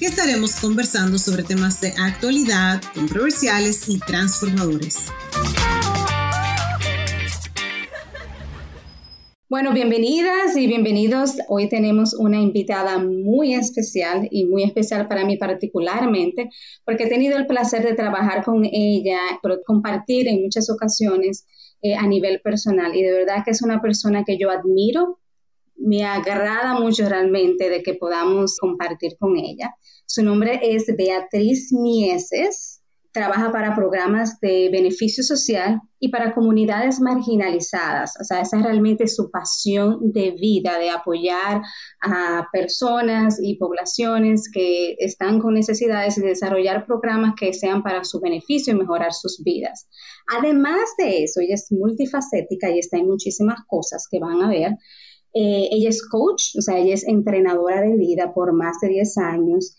que 0.00 0.06
estaremos 0.06 0.58
conversando 0.58 1.18
sobre 1.18 1.42
temas 1.42 1.82
de 1.82 1.92
actualidad, 2.00 2.80
controversiales 2.94 3.86
y 3.86 3.98
transformadores. 3.98 5.12
Bueno, 9.50 9.74
bienvenidas 9.74 10.56
y 10.56 10.66
bienvenidos. 10.66 11.36
Hoy 11.48 11.68
tenemos 11.68 12.14
una 12.14 12.40
invitada 12.40 12.96
muy 12.96 13.52
especial 13.52 14.26
y 14.30 14.46
muy 14.46 14.62
especial 14.62 15.06
para 15.06 15.26
mí 15.26 15.36
particularmente, 15.36 16.48
porque 16.86 17.04
he 17.04 17.08
tenido 17.10 17.36
el 17.36 17.46
placer 17.46 17.82
de 17.82 17.92
trabajar 17.92 18.42
con 18.42 18.64
ella, 18.64 19.18
pero 19.42 19.58
compartir 19.66 20.28
en 20.28 20.40
muchas 20.42 20.70
ocasiones 20.70 21.44
eh, 21.82 21.94
a 21.94 22.06
nivel 22.06 22.40
personal. 22.40 22.96
Y 22.96 23.02
de 23.02 23.12
verdad 23.12 23.44
que 23.44 23.50
es 23.50 23.60
una 23.60 23.82
persona 23.82 24.24
que 24.24 24.38
yo 24.38 24.50
admiro, 24.50 25.18
me 25.80 26.04
agrada 26.04 26.78
mucho 26.78 27.08
realmente 27.08 27.68
de 27.68 27.82
que 27.82 27.94
podamos 27.94 28.56
compartir 28.58 29.16
con 29.18 29.36
ella. 29.36 29.74
Su 30.06 30.22
nombre 30.22 30.60
es 30.62 30.86
Beatriz 30.96 31.72
Mieses 31.72 32.80
trabaja 33.12 33.50
para 33.50 33.74
programas 33.74 34.38
de 34.40 34.68
beneficio 34.70 35.24
social 35.24 35.80
y 35.98 36.10
para 36.10 36.32
comunidades 36.32 37.00
marginalizadas. 37.00 38.14
O 38.20 38.24
sea, 38.24 38.40
esa 38.40 38.58
es 38.58 38.62
realmente 38.62 39.08
su 39.08 39.30
pasión 39.30 40.12
de 40.12 40.30
vida, 40.30 40.78
de 40.78 40.90
apoyar 40.90 41.62
a 42.00 42.46
personas 42.52 43.38
y 43.42 43.56
poblaciones 43.56 44.48
que 44.52 44.94
están 44.98 45.40
con 45.40 45.54
necesidades 45.54 46.18
y 46.18 46.22
desarrollar 46.22 46.86
programas 46.86 47.34
que 47.38 47.52
sean 47.52 47.82
para 47.82 48.04
su 48.04 48.20
beneficio 48.20 48.74
y 48.74 48.78
mejorar 48.78 49.12
sus 49.12 49.42
vidas. 49.42 49.88
Además 50.38 50.88
de 50.98 51.24
eso, 51.24 51.40
ella 51.40 51.54
es 51.54 51.72
multifacética 51.72 52.70
y 52.70 52.78
está 52.78 52.98
en 52.98 53.06
muchísimas 53.06 53.60
cosas 53.66 54.06
que 54.10 54.20
van 54.20 54.40
a 54.42 54.48
ver. 54.48 54.76
Eh, 55.32 55.68
ella 55.70 55.88
es 55.88 56.06
coach, 56.08 56.56
o 56.58 56.62
sea, 56.62 56.78
ella 56.78 56.94
es 56.94 57.06
entrenadora 57.06 57.82
de 57.82 57.96
vida 57.96 58.32
por 58.34 58.52
más 58.52 58.80
de 58.80 58.88
10 58.88 59.18
años. 59.18 59.76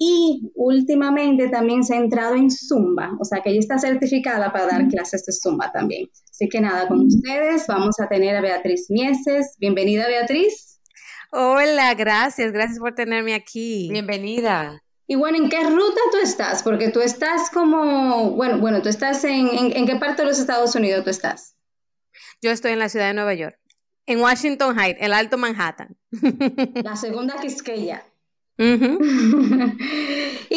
Y 0.00 0.52
últimamente 0.54 1.48
también 1.48 1.82
se 1.82 1.94
ha 1.94 1.98
entrado 1.98 2.36
en 2.36 2.50
Zumba, 2.50 3.16
o 3.20 3.24
sea 3.24 3.40
que 3.42 3.50
ella 3.50 3.58
está 3.58 3.78
certificada 3.78 4.52
para 4.52 4.66
dar 4.66 4.88
clases 4.88 5.24
de 5.26 5.32
Zumba 5.32 5.72
también. 5.72 6.08
Así 6.30 6.48
que 6.48 6.60
nada, 6.60 6.86
con 6.86 7.06
ustedes 7.06 7.66
vamos 7.66 7.98
a 7.98 8.08
tener 8.08 8.36
a 8.36 8.40
Beatriz 8.40 8.86
Mieses. 8.90 9.56
Bienvenida, 9.58 10.06
Beatriz. 10.06 10.80
Hola, 11.32 11.94
gracias, 11.94 12.52
gracias 12.52 12.78
por 12.78 12.94
tenerme 12.94 13.34
aquí. 13.34 13.88
Bienvenida. 13.90 14.80
Y 15.08 15.16
bueno, 15.16 15.38
¿en 15.38 15.48
qué 15.48 15.64
ruta 15.64 16.00
tú 16.12 16.18
estás? 16.22 16.62
Porque 16.62 16.90
tú 16.90 17.00
estás 17.00 17.50
como, 17.50 18.36
bueno, 18.36 18.58
bueno, 18.58 18.82
tú 18.82 18.88
estás 18.88 19.24
en, 19.24 19.48
en, 19.48 19.76
en 19.76 19.86
qué 19.86 19.96
parte 19.96 20.22
de 20.22 20.28
los 20.28 20.38
Estados 20.38 20.74
Unidos 20.76 21.02
tú 21.02 21.10
estás? 21.10 21.56
Yo 22.40 22.50
estoy 22.50 22.72
en 22.72 22.78
la 22.78 22.88
ciudad 22.88 23.08
de 23.08 23.14
Nueva 23.14 23.34
York, 23.34 23.58
en 24.08 24.20
Washington 24.20 24.76
Heights, 24.78 24.98
el 25.00 25.12
Alto 25.12 25.38
Manhattan. 25.38 25.96
La 26.82 26.96
segunda 26.96 27.36
Quisqueya. 27.40 28.02
y 28.58 28.64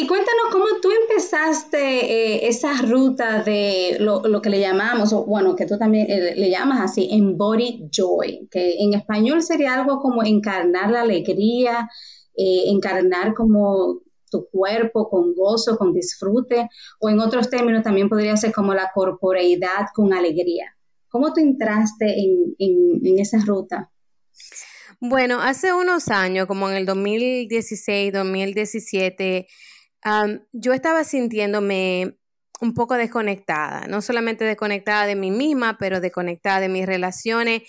cuéntanos 0.08 0.46
cómo 0.50 0.64
tú 0.82 0.90
empezaste 1.02 1.78
eh, 1.78 2.48
esa 2.48 2.82
ruta 2.82 3.44
de 3.44 3.98
lo, 4.00 4.42
que 4.42 4.50
le 4.50 4.58
llamamos, 4.58 5.12
o 5.12 5.24
bueno, 5.24 5.54
que 5.54 5.66
tú 5.66 5.78
también 5.78 6.10
eh, 6.10 6.34
le 6.34 6.50
llamas 6.50 6.80
así, 6.80 7.08
embody 7.12 7.88
joy, 7.92 8.48
que 8.50 8.82
en 8.82 8.94
español 8.94 9.40
sería 9.40 9.74
algo 9.74 10.00
como 10.00 10.24
encarnar 10.24 10.90
la 10.90 11.02
alegría, 11.02 11.88
eh, 12.36 12.64
encarnar 12.66 13.34
como 13.34 14.00
tu 14.28 14.48
cuerpo 14.50 15.08
con 15.08 15.32
gozo, 15.34 15.76
con 15.76 15.92
disfrute, 15.92 16.68
o 16.98 17.08
en 17.08 17.20
otros 17.20 17.50
términos 17.50 17.84
también 17.84 18.08
podría 18.08 18.36
ser 18.36 18.52
como 18.52 18.74
la 18.74 18.90
corporeidad 18.92 19.86
con 19.94 20.12
alegría. 20.12 20.74
¿Cómo 21.12 21.32
tú 21.32 21.40
entraste 21.40 22.06
en, 22.06 22.54
en 22.58 23.18
esa 23.20 23.38
ruta? 23.44 23.92
Bueno, 24.98 25.40
hace 25.40 25.72
unos 25.74 26.08
años, 26.08 26.46
como 26.46 26.70
en 26.70 26.76
el 26.76 26.86
2016, 26.86 28.12
2017, 28.12 29.46
yo 30.52 30.72
estaba 30.72 31.04
sintiéndome 31.04 32.16
un 32.62 32.74
poco 32.74 32.94
desconectada, 32.94 33.88
no 33.88 34.00
solamente 34.00 34.44
desconectada 34.44 35.06
de 35.06 35.16
mí 35.16 35.32
misma, 35.32 35.76
pero 35.78 36.00
desconectada 36.00 36.60
de 36.60 36.68
mis 36.68 36.86
relaciones. 36.86 37.62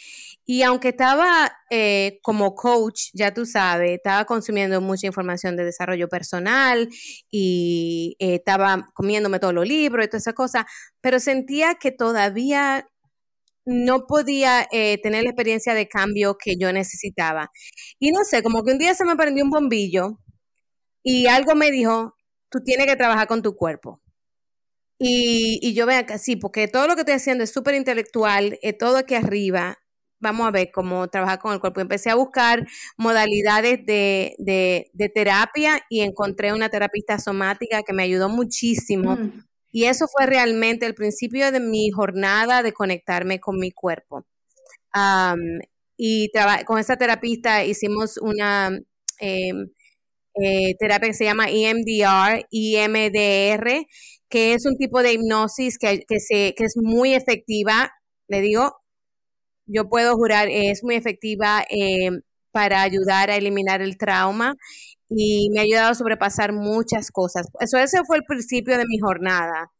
Y 0.45 0.61
aunque 0.61 0.89
estaba 0.89 1.51
eh, 1.71 2.19
como 2.21 2.53
coach, 2.53 3.09
ya 3.13 3.33
tú 3.33 3.47
sabes, 3.47 3.93
estaba 3.93 4.25
consumiendo 4.25 4.79
mucha 4.79 5.07
información 5.07 5.57
de 5.57 5.65
desarrollo 5.65 6.07
personal 6.09 6.87
y 7.31 8.15
eh, 8.19 8.35
estaba 8.35 8.91
comiéndome 8.93 9.39
todos 9.39 9.55
los 9.55 9.67
libros 9.67 10.05
y 10.05 10.09
todas 10.09 10.23
esas 10.23 10.35
cosas, 10.35 10.65
pero 11.01 11.19
sentía 11.19 11.75
que 11.75 11.91
todavía 11.91 12.87
no 13.65 14.05
podía 14.07 14.67
eh, 14.71 14.99
tener 15.01 15.23
la 15.23 15.29
experiencia 15.29 15.73
de 15.73 15.87
cambio 15.87 16.37
que 16.37 16.55
yo 16.57 16.71
necesitaba. 16.73 17.51
Y 17.99 18.11
no 18.11 18.23
sé, 18.23 18.43
como 18.43 18.63
que 18.63 18.71
un 18.71 18.77
día 18.77 18.93
se 18.93 19.05
me 19.05 19.15
prendió 19.15 19.43
un 19.43 19.49
bombillo 19.49 20.19
y 21.03 21.27
algo 21.27 21.55
me 21.55 21.71
dijo, 21.71 22.15
tú 22.49 22.59
tienes 22.63 22.87
que 22.87 22.95
trabajar 22.95 23.27
con 23.27 23.41
tu 23.41 23.55
cuerpo. 23.55 24.01
Y, 24.99 25.59
y 25.61 25.73
yo 25.73 25.85
vea 25.85 26.05
que 26.05 26.17
sí, 26.17 26.35
porque 26.35 26.67
todo 26.67 26.87
lo 26.87 26.95
que 26.95 27.01
estoy 27.01 27.15
haciendo 27.15 27.43
es 27.43 27.51
súper 27.51 27.75
intelectual, 27.75 28.57
eh, 28.61 28.73
todo 28.73 28.97
aquí 28.97 29.15
arriba. 29.15 29.77
Vamos 30.19 30.47
a 30.47 30.51
ver 30.51 30.71
cómo 30.71 31.07
trabajar 31.09 31.39
con 31.39 31.53
el 31.53 31.59
cuerpo. 31.59 31.81
Empecé 31.81 32.09
a 32.09 32.15
buscar 32.15 32.65
modalidades 32.97 33.85
de, 33.85 34.35
de, 34.37 35.09
terapia 35.09 35.81
y 35.89 36.01
encontré 36.01 36.53
una 36.53 36.69
terapista 36.69 37.19
somática 37.19 37.83
que 37.83 37.91
me 37.91 38.03
ayudó 38.03 38.29
muchísimo. 38.29 39.17
Mm. 39.17 39.43
Y 39.73 39.85
eso 39.85 40.07
fue 40.07 40.27
realmente 40.27 40.85
el 40.85 40.95
principio 40.95 41.51
de 41.51 41.59
mi 41.59 41.89
jornada 41.91 42.63
de 42.63 42.73
conectarme 42.73 43.39
con 43.39 43.57
mi 43.59 43.71
cuerpo. 43.71 44.25
y 45.97 46.31
con 46.65 46.79
esta 46.79 46.97
terapista 46.97 47.63
hicimos 47.65 48.17
una 48.17 48.69
em, 49.19 49.69
eh, 50.35 50.75
terapia 50.79 51.09
que 51.09 51.13
se 51.15 51.25
llama 51.25 51.49
EMDR, 51.49 52.45
EMDR, 52.51 53.87
que 54.29 54.53
es 54.53 54.65
un 54.65 54.77
tipo 54.77 55.01
de 55.03 55.13
hipnosis 55.13 55.77
que, 55.79 56.01
que 56.07 56.55
es 56.65 56.73
muy 56.77 57.13
efectiva. 57.15 57.91
Le 58.27 58.41
digo, 58.41 58.75
yo 59.67 59.89
puedo 59.89 60.15
jurar, 60.15 60.49
es 60.51 60.83
muy 60.83 60.95
efectiva 60.95 61.63
em, 61.69 62.21
para 62.51 62.81
ayudar 62.83 63.31
a 63.31 63.37
eliminar 63.37 63.81
el 63.81 63.97
trauma 63.97 64.55
y 65.15 65.49
me 65.51 65.59
ha 65.59 65.63
ayudado 65.63 65.91
a 65.91 65.95
sobrepasar 65.95 66.53
muchas 66.53 67.11
cosas. 67.11 67.47
Eso 67.59 67.77
ese 67.77 68.03
fue 68.05 68.17
el 68.17 68.23
principio 68.23 68.77
de 68.77 68.85
mi 68.87 68.99
jornada. 68.99 69.71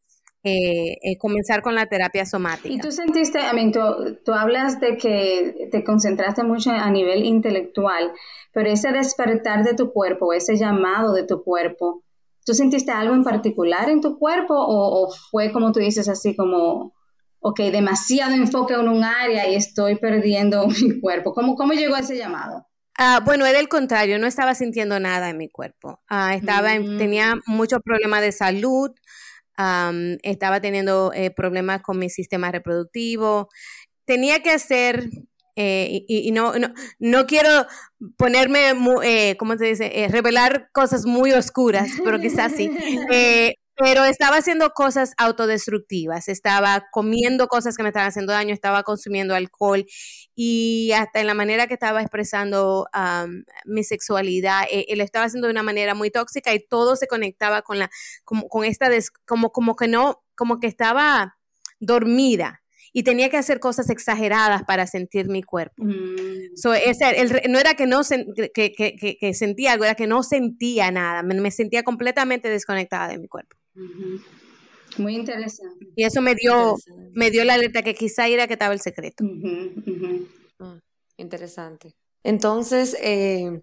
Eh, 0.46 0.98
eh, 1.02 1.16
comenzar 1.16 1.62
con 1.62 1.74
la 1.74 1.86
terapia 1.86 2.26
somática. 2.26 2.68
Y 2.68 2.78
tú 2.78 2.92
sentiste, 2.92 3.38
I 3.40 3.54
mean, 3.54 3.72
tú, 3.72 4.32
hablas 4.34 4.78
de 4.78 4.98
que 4.98 5.70
te 5.72 5.82
concentraste 5.82 6.44
mucho 6.44 6.70
a 6.70 6.90
nivel 6.90 7.24
intelectual, 7.24 8.12
pero 8.52 8.68
ese 8.68 8.92
despertar 8.92 9.64
de 9.64 9.72
tu 9.72 9.90
cuerpo, 9.90 10.34
ese 10.34 10.56
llamado 10.56 11.14
de 11.14 11.22
tu 11.22 11.42
cuerpo, 11.42 12.02
¿tú 12.44 12.52
sentiste 12.52 12.92
algo 12.92 13.14
en 13.14 13.24
particular 13.24 13.88
en 13.88 14.02
tu 14.02 14.18
cuerpo 14.18 14.54
o, 14.54 15.10
fue 15.30 15.50
como 15.50 15.72
tú 15.72 15.80
dices 15.80 16.10
así 16.10 16.36
como, 16.36 16.92
ok, 17.40 17.60
demasiado 17.72 18.34
enfoque 18.34 18.74
en 18.74 18.88
un 18.88 19.02
área 19.02 19.48
y 19.48 19.54
estoy 19.54 19.96
perdiendo 19.96 20.66
mi 20.82 21.00
cuerpo? 21.00 21.32
¿Cómo, 21.32 21.56
cómo 21.56 21.72
llegó 21.72 21.96
ese 21.96 22.18
llamado? 22.18 22.66
Ah, 22.96 23.20
bueno, 23.24 23.44
era 23.44 23.58
el 23.58 23.68
contrario, 23.68 24.18
no 24.18 24.26
estaba 24.26 24.54
sintiendo 24.54 25.00
nada 25.00 25.30
en 25.30 25.36
mi 25.36 25.48
cuerpo. 25.48 26.00
Ah, 26.08 26.34
estaba, 26.34 26.78
mm. 26.78 26.98
tenía 26.98 27.34
muchos 27.46 27.80
problemas 27.82 28.20
de 28.20 28.32
salud, 28.32 28.92
estaba 30.22 30.60
teniendo 30.60 31.12
eh, 31.12 31.30
problemas 31.30 31.82
con 31.82 31.98
mi 31.98 32.08
sistema 32.10 32.50
reproductivo. 32.52 33.48
Tenía 34.04 34.42
que 34.42 34.50
hacer, 34.50 35.08
eh, 35.56 36.04
y, 36.06 36.30
no, 36.32 36.52
no, 36.98 37.26
quiero 37.26 37.66
ponerme, 38.16 38.72
eh, 39.02 39.36
¿cómo 39.38 39.56
se 39.56 39.66
dice? 39.66 40.08
revelar 40.10 40.68
cosas 40.72 41.04
muy 41.06 41.32
oscuras, 41.32 41.88
pero 42.04 42.20
quizás 42.20 42.52
sí. 42.52 42.70
pero 43.76 44.04
estaba 44.04 44.36
haciendo 44.36 44.70
cosas 44.70 45.14
autodestructivas, 45.16 46.28
estaba 46.28 46.86
comiendo 46.92 47.48
cosas 47.48 47.76
que 47.76 47.82
me 47.82 47.88
estaban 47.88 48.08
haciendo 48.08 48.32
daño, 48.32 48.54
estaba 48.54 48.82
consumiendo 48.84 49.34
alcohol 49.34 49.84
y 50.34 50.92
hasta 50.92 51.20
en 51.20 51.26
la 51.26 51.34
manera 51.34 51.66
que 51.66 51.74
estaba 51.74 52.00
expresando 52.00 52.86
mi 53.64 53.82
sexualidad, 53.84 54.64
eh, 54.70 54.86
lo 54.96 55.02
estaba 55.02 55.26
haciendo 55.26 55.48
de 55.48 55.52
una 55.52 55.62
manera 55.62 55.94
muy 55.94 56.10
tóxica 56.10 56.54
y 56.54 56.64
todo 56.64 56.96
se 56.96 57.06
conectaba 57.06 57.62
con 57.62 57.78
la, 57.78 57.90
como, 58.24 58.48
con 58.48 58.64
esta, 58.64 58.88
como, 59.26 59.50
como 59.50 59.74
que 59.76 59.88
no, 59.88 60.22
como 60.36 60.60
que 60.60 60.66
estaba 60.66 61.36
dormida 61.80 62.60
y 62.96 63.02
tenía 63.02 63.28
que 63.28 63.36
hacer 63.36 63.58
cosas 63.58 63.90
exageradas 63.90 64.62
para 64.62 64.86
sentir 64.86 65.28
mi 65.28 65.42
cuerpo. 65.42 65.82
Mm. 65.84 66.54
no 67.48 67.58
era 67.58 67.74
que 67.74 67.86
no 67.86 68.02
que, 68.54 69.34
sentía 69.34 69.72
algo, 69.72 69.84
era 69.84 69.96
que 69.96 70.06
no 70.06 70.22
sentía 70.22 70.92
nada, 70.92 71.24
me, 71.24 71.34
me, 71.34 71.50
sentía 71.50 71.82
completamente 71.82 72.48
desconectada 72.48 73.08
de 73.08 73.18
mi 73.18 73.26
cuerpo. 73.26 73.56
Muy 74.98 75.16
interesante. 75.16 75.86
Y 75.96 76.04
eso 76.04 76.20
me 76.20 76.34
dio, 76.34 76.76
me 77.12 77.30
dio 77.30 77.44
la 77.44 77.54
alerta 77.54 77.82
que 77.82 77.94
quizá 77.94 78.28
era 78.28 78.46
que 78.46 78.54
estaba 78.54 78.74
el 78.74 78.80
secreto. 78.80 79.24
Ah, 80.60 80.78
interesante. 81.16 81.94
Entonces, 82.22 82.96
eh, 83.00 83.62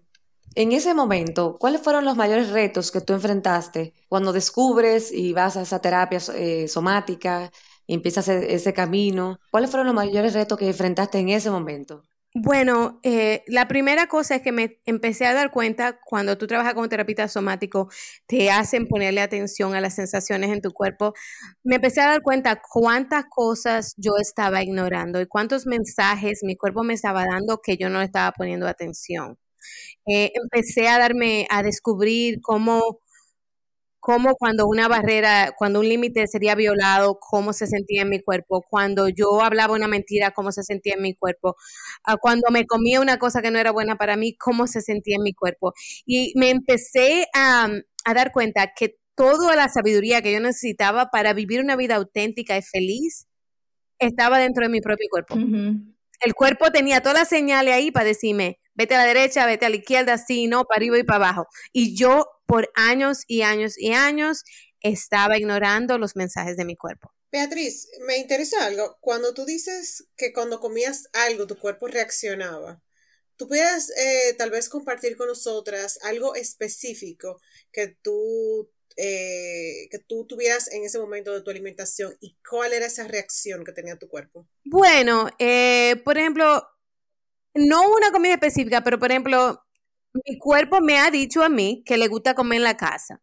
en 0.54 0.72
ese 0.72 0.94
momento, 0.94 1.56
¿cuáles 1.58 1.80
fueron 1.80 2.04
los 2.04 2.16
mayores 2.16 2.50
retos 2.50 2.90
que 2.90 3.00
tú 3.00 3.14
enfrentaste 3.14 3.94
cuando 4.08 4.32
descubres 4.32 5.10
y 5.10 5.32
vas 5.32 5.56
a 5.56 5.62
esa 5.62 5.80
terapia 5.80 6.18
eh, 6.34 6.68
somática 6.68 7.50
y 7.86 7.94
empiezas 7.94 8.28
e-, 8.28 8.54
ese 8.54 8.72
camino? 8.74 9.38
¿Cuáles 9.50 9.70
fueron 9.70 9.86
los 9.86 9.94
mayores 9.94 10.34
retos 10.34 10.58
que 10.58 10.68
enfrentaste 10.68 11.18
en 11.18 11.30
ese 11.30 11.50
momento? 11.50 12.02
Bueno, 12.34 12.98
eh, 13.02 13.44
la 13.46 13.68
primera 13.68 14.06
cosa 14.06 14.36
es 14.36 14.42
que 14.42 14.52
me 14.52 14.80
empecé 14.86 15.26
a 15.26 15.34
dar 15.34 15.50
cuenta 15.50 15.98
cuando 16.02 16.38
tú 16.38 16.46
trabajas 16.46 16.72
con 16.72 16.84
un 16.84 16.88
terapeuta 16.88 17.28
somático, 17.28 17.90
te 18.26 18.50
hacen 18.50 18.88
ponerle 18.88 19.20
atención 19.20 19.74
a 19.74 19.82
las 19.82 19.94
sensaciones 19.96 20.50
en 20.50 20.62
tu 20.62 20.72
cuerpo. 20.72 21.12
Me 21.62 21.74
empecé 21.76 22.00
a 22.00 22.06
dar 22.08 22.22
cuenta 22.22 22.62
cuántas 22.72 23.26
cosas 23.28 23.92
yo 23.98 24.12
estaba 24.18 24.62
ignorando 24.62 25.20
y 25.20 25.26
cuántos 25.26 25.66
mensajes 25.66 26.40
mi 26.42 26.56
cuerpo 26.56 26.82
me 26.84 26.94
estaba 26.94 27.26
dando 27.26 27.60
que 27.62 27.76
yo 27.76 27.90
no 27.90 28.00
estaba 28.00 28.32
poniendo 28.32 28.66
atención. 28.66 29.36
Eh, 30.06 30.32
empecé 30.34 30.88
a 30.88 30.98
darme, 30.98 31.46
a 31.50 31.62
descubrir 31.62 32.40
cómo 32.42 33.00
cómo 34.02 34.34
cuando 34.34 34.66
una 34.66 34.88
barrera, 34.88 35.54
cuando 35.56 35.78
un 35.78 35.88
límite 35.88 36.26
sería 36.26 36.56
violado, 36.56 37.20
cómo 37.20 37.52
se 37.52 37.68
sentía 37.68 38.02
en 38.02 38.08
mi 38.08 38.20
cuerpo, 38.20 38.60
cuando 38.68 39.08
yo 39.08 39.40
hablaba 39.40 39.74
una 39.74 39.86
mentira, 39.86 40.32
cómo 40.32 40.50
se 40.50 40.64
sentía 40.64 40.94
en 40.94 41.02
mi 41.02 41.14
cuerpo, 41.14 41.54
ah, 42.02 42.16
cuando 42.16 42.50
me 42.50 42.66
comía 42.66 43.00
una 43.00 43.18
cosa 43.18 43.42
que 43.42 43.52
no 43.52 43.60
era 43.60 43.70
buena 43.70 43.94
para 43.94 44.16
mí, 44.16 44.36
cómo 44.36 44.66
se 44.66 44.80
sentía 44.80 45.16
en 45.18 45.22
mi 45.22 45.34
cuerpo. 45.34 45.72
Y 46.04 46.32
me 46.34 46.50
empecé 46.50 47.26
a, 47.32 47.68
dar 48.12 48.32
cuenta 48.32 48.72
que 48.76 48.98
toda 49.14 49.54
la 49.54 49.68
sabiduría 49.68 50.20
que 50.20 50.32
yo 50.32 50.40
necesitaba 50.40 51.10
para 51.12 51.32
vivir 51.32 51.60
una 51.60 51.76
vida 51.76 51.94
auténtica 51.94 52.58
y 52.58 52.62
feliz 52.62 53.28
estaba 54.00 54.40
dentro 54.40 54.64
de 54.64 54.68
mi 54.68 54.80
propio 54.80 55.06
cuerpo. 55.08 55.36
El 55.36 56.34
cuerpo 56.34 56.72
tenía 56.72 57.02
todas 57.02 57.18
las 57.18 57.28
señales 57.28 57.72
ahí 57.72 57.92
para 57.92 58.06
decirme, 58.06 58.58
vete 58.74 58.96
a 58.96 58.98
la 58.98 59.04
derecha, 59.04 59.46
vete 59.46 59.66
a 59.66 59.68
la 59.68 59.76
izquierda, 59.76 60.18
sí, 60.18 60.48
no, 60.48 60.64
para 60.64 60.78
arriba 60.78 60.98
y 60.98 61.04
para 61.04 61.26
abajo. 61.26 61.46
Y 61.72 61.96
yo 61.96 62.26
por 62.52 62.70
años 62.74 63.24
y 63.28 63.40
años 63.40 63.78
y 63.78 63.94
años 63.94 64.44
estaba 64.82 65.38
ignorando 65.38 65.96
los 65.96 66.16
mensajes 66.16 66.54
de 66.58 66.66
mi 66.66 66.76
cuerpo. 66.76 67.10
Beatriz, 67.30 67.88
me 68.06 68.18
interesa 68.18 68.66
algo. 68.66 68.98
Cuando 69.00 69.32
tú 69.32 69.46
dices 69.46 70.04
que 70.18 70.34
cuando 70.34 70.60
comías 70.60 71.08
algo 71.14 71.46
tu 71.46 71.56
cuerpo 71.56 71.86
reaccionaba, 71.86 72.82
¿tú 73.36 73.48
puedes 73.48 73.88
eh, 73.96 74.34
tal 74.36 74.50
vez 74.50 74.68
compartir 74.68 75.16
con 75.16 75.28
nosotras 75.28 75.98
algo 76.02 76.34
específico 76.34 77.40
que 77.72 77.96
tú, 78.02 78.70
eh, 78.98 79.88
que 79.90 79.98
tú 80.00 80.26
tuvieras 80.26 80.70
en 80.72 80.84
ese 80.84 80.98
momento 80.98 81.32
de 81.32 81.40
tu 81.40 81.50
alimentación 81.50 82.14
y 82.20 82.36
cuál 82.46 82.74
era 82.74 82.84
esa 82.84 83.08
reacción 83.08 83.64
que 83.64 83.72
tenía 83.72 83.96
tu 83.96 84.08
cuerpo? 84.08 84.46
Bueno, 84.64 85.30
eh, 85.38 85.96
por 86.04 86.18
ejemplo, 86.18 86.68
no 87.54 87.90
una 87.96 88.12
comida 88.12 88.34
específica, 88.34 88.84
pero 88.84 88.98
por 88.98 89.10
ejemplo, 89.10 89.64
mi 90.14 90.38
cuerpo 90.38 90.80
me 90.80 90.98
ha 90.98 91.10
dicho 91.10 91.42
a 91.42 91.48
mí 91.48 91.82
que 91.86 91.96
le 91.96 92.08
gusta 92.08 92.34
comer 92.34 92.58
en 92.58 92.64
la 92.64 92.76
casa. 92.76 93.20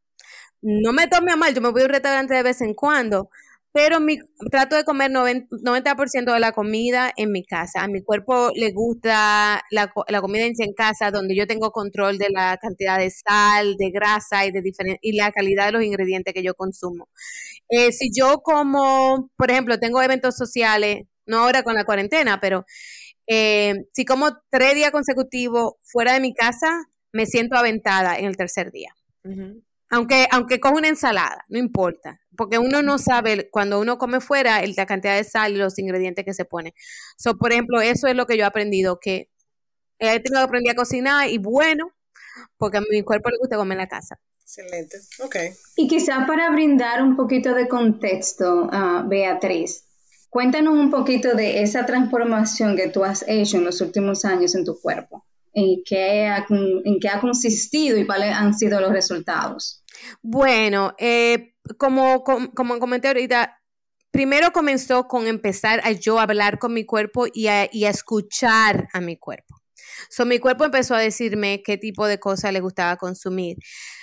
No 0.62 0.92
me 0.94 1.08
tome 1.08 1.32
a 1.32 1.36
mal, 1.36 1.54
yo 1.54 1.62
me 1.62 1.72
voy 1.72 1.82
a 1.82 1.86
un 1.86 1.92
restaurante 1.92 2.34
de 2.34 2.44
vez 2.44 2.62
en 2.62 2.74
cuando, 2.74 3.30
pero 3.72 4.00
mi, 4.00 4.18
trato 4.52 4.76
de 4.76 4.84
comer 4.84 5.12
90%, 5.12 6.34
de 6.34 6.40
la 6.40 6.52
comida 6.52 7.14
en 7.16 7.32
mi 7.32 7.46
casa. 7.46 7.84
A 7.84 7.88
mi 7.88 8.02
cuerpo 8.02 8.52
le 8.56 8.72
gusta 8.72 9.64
la, 9.72 9.92
comida 10.22 10.46
en 10.46 10.74
casa, 10.74 11.12
donde 11.12 11.36
yo 11.36 11.48
tengo 11.48 11.72
control 11.72 12.18
de 12.18 12.30
la 12.30 12.58
cantidad 12.58 12.98
de 12.98 13.12
sal, 13.12 13.76
de 13.78 13.92
grasa 13.92 14.46
y, 14.46 14.52
de 14.52 14.62
y 15.02 15.16
la 15.16 15.32
calidad 15.32 15.68
de 15.68 15.72
los 15.74 15.84
ingredientes 15.84 16.34
que 16.34 16.44
yo 16.44 16.56
consumo. 16.56 17.08
Eh, 17.70 17.92
si 17.92 18.10
yo 18.14 18.40
como, 18.44 19.30
por 19.38 19.52
ejemplo, 19.52 19.80
tengo 19.80 20.02
eventos 20.02 20.36
sociales, 20.36 21.04
no 21.26 21.40
ahora 21.40 21.64
con 21.64 21.76
la 21.76 21.86
cuarentena, 21.86 22.40
pero 22.42 22.66
eh, 23.32 23.86
si 23.94 24.06
como 24.06 24.32
tres 24.50 24.74
días 24.74 24.90
consecutivos 24.90 25.74
fuera 25.84 26.14
de 26.14 26.20
mi 26.20 26.34
casa, 26.34 26.90
me 27.14 27.28
siento 27.28 27.56
aventada 27.56 28.18
en 28.18 28.26
el 28.26 28.36
tercer 28.36 28.72
día. 28.72 28.96
Aunque, 29.92 30.28
aunque 30.32 30.60
cojo 30.60 30.78
una 30.78 30.88
ensalada, 30.88 31.46
no 31.48 31.60
importa, 31.60 32.20
porque 32.36 32.58
uno 32.58 32.82
no 32.82 32.98
sabe 32.98 33.48
cuando 33.52 33.80
uno 33.80 34.00
come 34.00 34.20
fuera 34.20 34.66
la 34.66 34.86
cantidad 34.88 35.16
de 35.16 35.24
sal 35.24 35.54
y 35.54 35.58
los 35.58 35.78
ingredientes 35.78 36.26
que 36.26 36.34
se 36.34 36.46
pone. 36.46 36.74
So, 37.18 37.38
por 37.38 37.52
ejemplo, 37.52 37.82
eso 37.82 38.08
es 38.08 38.16
lo 38.16 38.26
que 38.26 38.36
yo 38.36 38.44
he 38.44 38.48
aprendido, 38.48 39.00
que 39.00 39.30
he 40.00 40.20
tenido 40.20 40.42
que 40.42 40.48
aprender 40.48 40.74
a 40.74 40.76
cocinar 40.76 41.30
y 41.30 41.38
bueno, 41.38 41.92
porque 42.58 42.80
a 42.80 42.82
mi 42.90 43.04
cuerpo 43.04 43.30
le 43.30 43.38
gusta 43.38 43.58
comer 43.58 43.76
en 43.76 43.82
la 43.84 43.88
casa. 43.88 44.20
Excelente, 44.42 44.98
ok. 45.20 45.36
Y 45.76 45.88
quizá 45.88 46.26
para 46.26 46.50
brindar 46.50 47.04
un 47.04 47.16
poquito 47.16 47.54
de 47.54 47.68
contexto, 47.68 48.68
a 48.72 49.04
Beatriz, 49.08 49.89
Cuéntanos 50.30 50.76
un 50.76 50.92
poquito 50.92 51.34
de 51.36 51.64
esa 51.64 51.86
transformación 51.86 52.76
que 52.76 52.88
tú 52.88 53.04
has 53.04 53.26
hecho 53.28 53.58
en 53.58 53.66
los 53.66 53.82
últimos 53.82 54.26
años 54.26 54.54
en 54.56 54.64
tu 54.64 54.80
cuerpo. 54.80 55.26
¿En 55.54 55.82
qué 55.84 56.28
ha, 56.28 56.46
en 56.50 57.00
qué 57.00 57.10
ha 57.10 57.20
consistido 57.20 57.98
y 57.98 58.06
cuáles 58.06 58.36
han 58.36 58.54
sido 58.54 58.80
los 58.80 58.92
resultados? 58.92 59.84
Bueno, 60.22 60.94
eh, 61.00 61.56
como, 61.78 62.24
como, 62.24 62.80
comenté 62.80 63.08
ahorita, 63.08 63.60
primero 64.12 64.52
comenzó 64.52 65.08
con 65.08 65.26
empezar 65.26 65.82
a 65.84 65.92
yo 65.92 66.20
hablar 66.20 66.60
con 66.60 66.74
mi 66.74 66.86
cuerpo 66.86 67.26
y 67.34 67.48
a, 67.48 67.68
y 67.72 67.86
a 67.86 67.90
escuchar 67.90 68.88
a 68.94 69.02
mi 69.02 69.18
cuerpo. 69.18 69.59
So, 70.10 70.26
mi 70.26 70.40
cuerpo 70.40 70.66
empezó 70.66 70.96
a 70.96 71.00
decirme 71.00 71.62
qué 71.64 71.78
tipo 71.78 72.08
de 72.08 72.20
cosas 72.20 72.54
le 72.54 72.60
gustaba 72.62 72.98
consumir. 72.98 73.58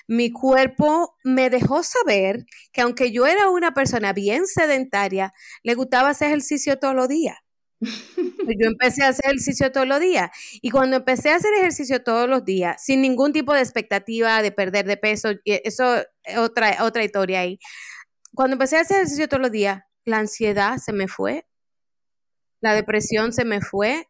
Mi 0.08 0.30
cuerpo 0.30 1.16
me 1.24 1.50
dejó 1.50 1.82
saber 1.82 2.44
que 2.72 2.82
aunque 2.82 3.12
yo 3.12 3.26
era 3.26 3.50
una 3.50 3.72
persona 3.74 4.12
bien 4.12 4.46
sedentaria, 4.46 5.32
le 5.62 5.74
gustaba 5.74 6.10
hacer 6.10 6.28
ejercicio 6.28 6.78
todos 6.78 6.94
los 6.94 7.08
días. 7.08 7.36
Yo 8.58 8.68
empecé 8.68 9.02
a 9.02 9.08
hacer 9.08 9.26
ejercicio 9.26 9.70
todos 9.70 9.86
los 9.86 10.00
días 10.00 10.30
y 10.62 10.70
cuando 10.70 10.96
empecé 10.96 11.30
a 11.30 11.36
hacer 11.36 11.52
ejercicio 11.54 12.02
todos 12.02 12.28
los 12.28 12.44
días, 12.44 12.82
sin 12.82 13.02
ningún 13.02 13.32
tipo 13.32 13.52
de 13.52 13.60
expectativa 13.60 14.40
de 14.42 14.50
perder 14.50 14.86
de 14.86 14.96
peso, 14.96 15.30
eso 15.44 15.98
es 16.24 16.38
otra, 16.38 16.84
otra 16.84 17.04
historia 17.04 17.40
ahí. 17.40 17.58
Cuando 18.34 18.54
empecé 18.54 18.78
a 18.78 18.80
hacer 18.80 18.98
ejercicio 18.98 19.28
todos 19.28 19.42
los 19.42 19.52
días, 19.52 19.82
la 20.04 20.18
ansiedad 20.18 20.78
se 20.78 20.92
me 20.92 21.08
fue, 21.08 21.46
la 22.60 22.74
depresión 22.74 23.32
se 23.32 23.44
me 23.44 23.60
fue, 23.60 24.08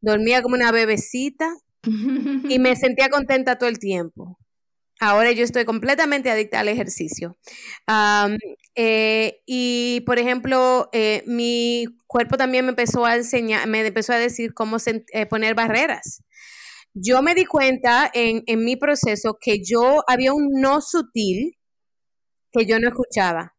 dormía 0.00 0.42
como 0.42 0.54
una 0.54 0.72
bebecita 0.72 1.54
y 1.82 2.58
me 2.58 2.76
sentía 2.76 3.08
contenta 3.08 3.58
todo 3.58 3.68
el 3.68 3.78
tiempo. 3.78 4.38
Ahora 5.00 5.32
yo 5.32 5.44
estoy 5.44 5.64
completamente 5.64 6.30
adicta 6.30 6.60
al 6.60 6.68
ejercicio. 6.68 7.38
Eh, 8.74 9.40
y, 9.46 10.02
por 10.04 10.18
ejemplo, 10.18 10.90
eh, 10.92 11.22
mi 11.26 11.86
cuerpo 12.06 12.36
también 12.36 12.66
me 12.66 12.70
empezó 12.70 13.06
a 13.06 13.16
enseñar, 13.16 13.66
me 13.66 13.86
empezó 13.86 14.12
a 14.12 14.18
decir 14.18 14.52
cómo 14.52 14.76
eh, 14.86 15.26
poner 15.26 15.54
barreras. 15.54 16.22
Yo 16.92 17.22
me 17.22 17.34
di 17.34 17.46
cuenta 17.46 18.10
en, 18.12 18.44
mi 18.62 18.76
proceso 18.76 19.38
que 19.40 19.62
yo 19.64 20.02
había 20.06 20.34
un 20.34 20.60
no 20.60 20.82
sutil 20.82 21.56
que 22.52 22.66
yo 22.66 22.78
no 22.78 22.88
escuchaba. 22.88 23.54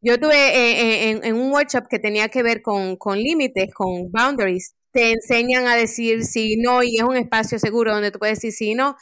Yo 0.00 0.18
tuve 0.20 1.10
en, 1.10 1.34
un 1.34 1.52
workshop 1.52 1.88
que 1.88 1.98
tenía 1.98 2.28
que 2.28 2.42
ver 2.42 2.62
con, 2.62 2.96
con 2.96 3.18
límites, 3.18 3.72
con 3.74 4.10
boundaries, 4.12 4.74
te 4.92 5.12
enseñan 5.12 5.66
a 5.68 5.76
decir 5.76 6.24
sí, 6.24 6.56
no, 6.58 6.82
y 6.82 6.96
es 6.98 7.02
un 7.02 7.16
espacio 7.16 7.58
seguro 7.58 7.92
donde 7.94 8.10
tú 8.10 8.18
puedes 8.18 8.38
decir 8.38 8.52
sí, 8.52 8.74
no. 8.74 8.96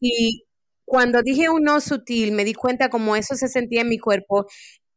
Y 0.00 0.44
cuando 0.84 1.22
dije 1.22 1.50
un 1.50 1.62
no 1.64 1.80
sutil, 1.80 2.32
me 2.32 2.44
di 2.44 2.54
cuenta 2.54 2.90
cómo 2.90 3.16
eso 3.16 3.34
se 3.36 3.48
sentía 3.48 3.82
en 3.82 3.88
mi 3.88 3.98
cuerpo 3.98 4.46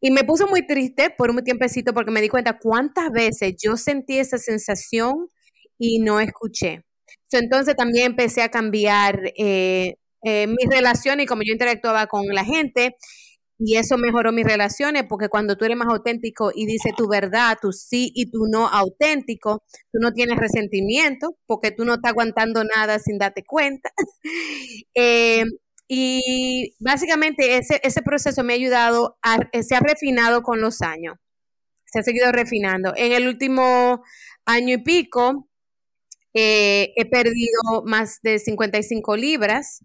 y 0.01 0.12
me 0.12 0.24
puso 0.24 0.48
muy 0.48 0.65
triste 0.67 1.10
por 1.10 1.32
un 1.32 1.44
tiempecito 1.44 1.94
porque 1.94 2.12
me 2.12 2.22
di 2.22 2.29
cuenta 2.29 2.60
cuántas 2.60 3.12
veces 3.12 3.56
yo 3.62 3.77
sentí 3.77 4.20
esa 4.20 4.38
sensación 4.38 5.29
y 5.79 6.00
no 6.00 6.20
escuché. 6.20 6.84
entonces 7.32 7.75
también 7.75 8.08
empecé 8.08 8.41
a 8.44 8.50
cambiar 8.51 9.20
eh, 9.38 9.96
eh, 10.24 10.48
mis 10.48 10.70
relaciones 10.70 11.24
y 11.25 11.27
como 11.27 11.44
yo 11.44 11.53
interactuaba 11.53 12.08
con 12.08 12.27
la 12.27 12.44
gente 12.46 12.96
y 13.59 13.77
eso 13.77 13.97
mejoró 13.97 14.31
mis 14.31 14.45
relaciones 14.45 15.03
porque 15.09 15.29
cuando 15.29 15.57
tú 15.57 15.65
eres 15.65 15.77
más 15.77 15.87
auténtico 15.89 16.51
y 16.53 16.65
dices 16.65 16.93
tu 16.95 17.07
verdad, 17.07 17.57
tu 17.61 17.71
sí 17.71 18.11
y 18.13 18.29
tu 18.29 18.45
no 18.51 18.67
auténtico, 18.67 19.63
tú 19.91 19.99
no 19.99 20.13
tienes 20.13 20.37
resentimiento 20.37 21.37
porque 21.47 21.71
tú 21.71 21.83
no 21.85 21.95
estás 21.95 22.11
aguantando 22.11 22.63
nada 22.63 22.99
sin 22.99 23.17
darte 23.17 23.43
cuenta. 23.45 23.91
Eh, 24.95 25.43
y 25.87 26.75
básicamente 26.79 27.57
ese, 27.57 27.79
ese 27.83 28.01
proceso 28.01 28.43
me 28.43 28.53
ha 28.53 28.55
ayudado, 28.55 29.17
a, 29.21 29.37
se 29.61 29.75
ha 29.75 29.79
refinado 29.79 30.41
con 30.41 30.59
los 30.59 30.81
años, 30.81 31.15
se 31.85 31.99
ha 31.99 32.03
seguido 32.03 32.31
refinando. 32.31 32.93
En 32.95 33.13
el 33.13 33.27
último 33.27 34.03
año 34.45 34.75
y 34.75 34.79
pico 34.83 35.47
eh, 36.33 36.93
he 36.95 37.05
perdido 37.05 37.83
más 37.85 38.19
de 38.21 38.39
55 38.39 39.17
libras. 39.17 39.83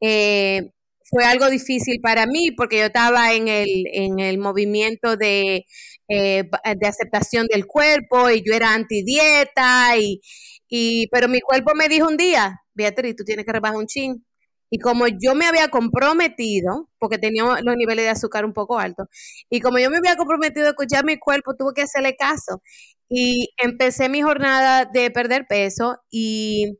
Eh, 0.00 0.72
fue 1.10 1.24
algo 1.24 1.50
difícil 1.50 2.00
para 2.00 2.26
mí 2.26 2.50
porque 2.52 2.78
yo 2.78 2.84
estaba 2.86 3.32
en 3.34 3.48
el, 3.48 3.68
en 3.92 4.20
el 4.20 4.38
movimiento 4.38 5.16
de, 5.16 5.66
eh, 6.08 6.44
de 6.78 6.86
aceptación 6.86 7.46
del 7.48 7.66
cuerpo 7.66 8.30
y 8.30 8.42
yo 8.46 8.54
era 8.54 8.74
antidieta 8.74 9.96
y, 9.98 10.20
y, 10.68 11.08
pero 11.08 11.28
mi 11.28 11.40
cuerpo 11.40 11.72
me 11.74 11.88
dijo 11.88 12.06
un 12.08 12.16
día, 12.16 12.60
Beatriz, 12.74 13.16
tú 13.16 13.24
tienes 13.24 13.44
que 13.44 13.52
rebajar 13.52 13.76
un 13.76 13.86
chin. 13.86 14.24
Y 14.72 14.78
como 14.78 15.06
yo 15.08 15.34
me 15.34 15.46
había 15.46 15.68
comprometido, 15.68 16.88
porque 16.98 17.18
tenía 17.18 17.42
los 17.62 17.76
niveles 17.76 18.04
de 18.04 18.10
azúcar 18.10 18.44
un 18.44 18.52
poco 18.52 18.78
altos, 18.78 19.08
y 19.50 19.60
como 19.60 19.78
yo 19.80 19.90
me 19.90 19.96
había 19.98 20.16
comprometido 20.16 20.66
a 20.66 20.70
escuchar 20.70 21.04
mi 21.04 21.18
cuerpo, 21.18 21.56
tuve 21.56 21.72
que 21.74 21.82
hacerle 21.82 22.14
caso. 22.16 22.62
Y 23.08 23.48
empecé 23.58 24.08
mi 24.08 24.22
jornada 24.22 24.84
de 24.84 25.10
perder 25.10 25.46
peso 25.48 25.98
y 26.10 26.78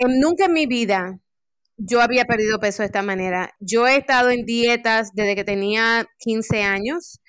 nunca 0.00 0.46
en 0.46 0.52
mi 0.52 0.66
vida 0.66 1.18
yo 1.76 2.00
había 2.00 2.24
perdido 2.24 2.58
peso 2.60 2.82
de 2.82 2.86
esta 2.86 3.02
manera. 3.02 3.54
Yo 3.60 3.86
he 3.86 3.96
estado 3.96 4.30
en 4.30 4.44
dietas 4.44 5.10
desde 5.14 5.34
que 5.36 5.44
tenía 5.44 6.06
15 6.18 6.62
años 6.62 7.20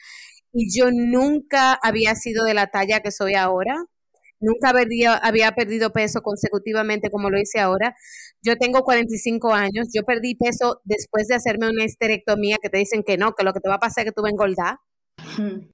y 0.54 0.77
yo 0.77 0.89
nunca 0.92 1.80
había 1.84 2.16
sido 2.16 2.46
de 2.46 2.54
la 2.54 2.68
talla 2.68 3.01
que 3.01 3.12
soy 3.12 3.36
ahora. 3.36 3.75
Nunca 4.39 4.70
había, 4.70 5.16
había 5.16 5.51
perdido 5.54 5.92
peso 5.92 6.22
consecutivamente 6.22 7.10
como 7.10 7.30
lo 7.30 7.39
hice 7.39 7.60
ahora. 7.60 7.96
Yo 8.42 8.58
tengo 8.58 8.84
45 8.84 9.54
años. 9.54 9.89
Yo 9.94 10.04
perdí 10.04 10.36
peso 10.36 10.82
después 10.86 11.27
de 11.27 11.36
hacerme 11.36 11.70
una 11.70 11.86
esterectomía 11.86 12.58
que 12.62 12.70
te 12.70 12.77
dicen 12.77 13.04
que 13.04 13.18
no, 13.18 13.34
que 13.34 13.44
lo 13.44 13.54
que 13.54 13.60
te 13.62 13.70
va 13.70 13.75
a 13.75 13.80
pasar 13.80 14.04
es 14.04 14.12
que 14.12 14.13
tú 14.13 14.22
vas 14.22 14.30
a 14.30 14.34
engordar. 14.34 14.77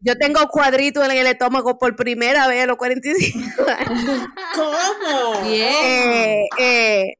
Yo 0.01 0.17
tengo 0.17 0.47
cuadritos 0.49 1.05
en 1.05 1.17
el 1.17 1.27
estómago 1.27 1.77
por 1.77 1.95
primera 1.95 2.47
vez 2.47 2.63
a 2.63 2.67
los 2.67 2.77
45 2.77 3.63
años. 3.77 4.27
¿Cómo? 4.55 5.41
Bien. 5.49 5.73
Eh, 5.73 6.45
eh, 6.59 7.13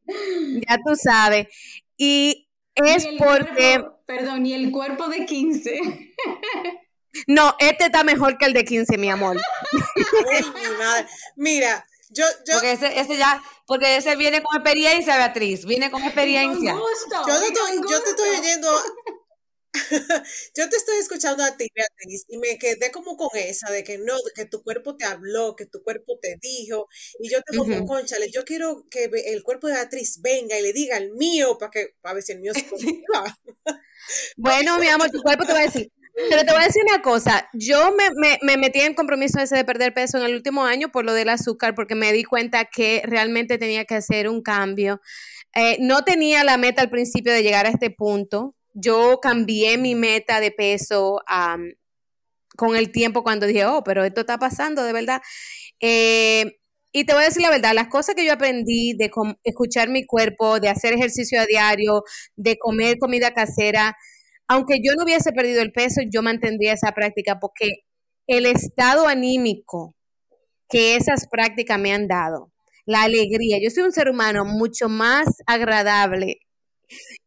ya 0.68 0.77
tú 0.86 0.96
sabes. 0.96 1.48
Y 1.98 2.50
es 2.75 3.08
porque... 3.18 3.84
perdón, 4.06 4.46
y 4.46 4.53
el 4.53 4.72
cuerpo 4.72 5.08
de 5.08 5.25
15. 5.25 5.82
No, 7.27 7.56
este 7.60 7.86
está 7.86 8.03
mejor 8.03 8.39
que 8.39 8.46
el 8.46 8.53
de 8.53 8.65
15, 8.65 8.98
mi 8.98 9.10
amor. 9.10 9.38
Ay, 10.32 10.44
mi 10.44 10.77
madre. 10.77 11.08
Mira, 11.36 11.86
yo, 12.10 12.25
yo, 12.48 12.53
porque 12.53 12.72
ese, 12.72 13.00
ese 13.00 13.18
ya, 13.18 13.42
porque 13.68 13.98
ese 13.98 14.15
viene 14.15 14.42
con 14.42 14.56
experiencia, 14.56 15.18
Beatriz, 15.18 15.65
viene 15.65 15.92
con 15.92 16.03
experiencia. 16.03 16.74
yo, 16.74 17.39
te, 17.39 17.92
yo 17.92 18.01
te 18.01 18.10
estoy 18.10 18.30
oyendo 18.30 18.68
yo 20.56 20.70
te 20.70 20.77
estoy 20.77 20.98
escuchando 20.98 21.44
a 21.44 21.58
ti, 21.58 21.68
Beatriz, 21.74 22.25
y 22.30 22.38
me 22.38 22.58
quedé 22.58 22.92
como 22.92 23.18
con 23.18 23.30
esa 23.34 23.72
de 23.72 23.84
que 23.84 23.98
no, 23.98 24.15
que 24.36 24.46
tu 24.46 24.63
cuerpo 24.63 24.96
te 24.96 25.06
habló, 25.06 25.56
que 25.56 25.65
tu 25.65 25.84
cuerpo 25.84 26.20
te 26.22 26.38
dijo, 26.42 26.88
y 27.20 27.30
yo 27.30 27.39
te 27.42 27.58
como, 27.58 27.86
conchale, 27.86 28.30
yo 28.32 28.44
quiero 28.46 28.86
que 28.89 29.10
el 29.25 29.44
cuerpo 29.44 29.68
de 29.68 29.74
Beatriz 29.74 30.22
venga 30.22 30.58
y 30.58 30.62
le 30.62 30.74
diga 30.74 30.98
el 30.98 31.12
mío 31.13 31.58
para 31.58 31.72
que, 31.72 31.96
a 32.03 32.13
ver 32.13 32.24
si 32.24 32.34
el 32.34 32.39
mío 32.39 32.53
se 32.53 32.65
Bueno, 34.38 34.77
mi 34.80 34.88
amor, 34.88 35.10
tu 35.10 35.22
cuerpo 35.22 35.46
te 35.46 35.53
va 35.53 35.60
a 35.60 35.63
decir. 35.63 35.92
Pero 36.30 36.46
te 36.46 36.51
voy 36.51 36.62
a 36.62 36.68
decir 36.68 36.84
una 36.88 37.01
cosa, 37.01 37.50
yo 37.53 37.92
me, 37.92 38.12
me, 38.15 38.38
me, 38.44 38.56
metí 38.56 38.82
en 38.82 38.94
compromiso 38.94 39.39
ese 39.39 39.56
de 39.56 39.65
perder 39.65 39.96
peso 39.96 40.20
en 40.20 40.25
el 40.25 40.36
último 40.36 40.63
año 40.63 40.92
por 40.92 41.06
lo 41.06 41.13
del 41.13 41.30
azúcar, 41.30 41.74
porque 41.74 41.96
me 41.96 42.13
di 42.13 42.24
cuenta 42.24 42.65
que 42.65 43.01
realmente 43.03 43.58
tenía 43.58 43.86
que 43.86 43.96
hacer 43.96 44.30
un 44.30 44.44
cambio. 44.44 45.01
Eh, 45.56 45.77
no 45.80 46.03
tenía 46.03 46.44
la 46.44 46.58
meta 46.58 46.84
al 46.84 46.92
principio 46.92 47.34
de 47.34 47.42
llegar 47.42 47.65
a 47.65 47.70
este 47.70 47.89
punto, 47.89 48.56
yo 48.74 49.20
cambié 49.22 49.77
mi 49.77 49.96
meta 49.96 50.39
de 50.39 50.51
peso 50.51 51.22
con 52.58 52.75
el 52.75 52.92
tiempo 52.92 53.24
cuando 53.24 53.48
dije, 53.48 53.65
oh, 53.65 53.84
pero 53.84 54.03
esto 54.03 54.22
está 54.22 54.38
pasando 54.38 54.84
de 54.84 54.94
verdad. 54.94 55.22
Eh, 55.80 56.60
y 56.92 57.06
te 57.06 57.13
voy 57.13 57.24
a 57.24 57.25
decir 57.25 57.42
la 57.42 57.50
verdad, 57.50 57.74
las 57.74 57.88
cosas 57.88 58.15
que 58.15 58.25
yo 58.25 58.34
aprendí 58.34 58.94
de 58.96 59.12
escuchar 59.44 59.89
mi 59.89 60.06
cuerpo, 60.06 60.60
de 60.60 60.70
hacer 60.70 60.94
ejercicio 60.94 61.42
a 61.42 61.46
diario, 61.46 62.03
de 62.36 62.58
comer 62.58 63.00
comida 63.00 63.34
casera, 63.34 63.98
aunque 64.48 64.75
yo 64.84 64.94
no 64.96 65.03
hubiese 65.03 65.32
perdido 65.32 65.62
el 65.62 65.72
peso, 65.72 66.01
yo 66.12 66.22
mantendría 66.22 66.74
esa 66.74 66.92
práctica 66.92 67.39
porque 67.39 67.70
el 68.27 68.46
estado 68.46 69.08
anímico 69.08 69.96
que 70.70 70.96
esas 70.96 71.27
prácticas 71.30 71.80
me 71.80 71.94
han 71.94 72.08
dado, 72.08 72.51
la 72.86 73.03
alegría, 73.03 73.60
yo 73.62 73.70
soy 73.72 73.84
un 73.84 73.92
ser 73.92 74.10
humano 74.10 74.46
mucho 74.46 74.89
más 74.89 75.27
agradable 75.48 76.39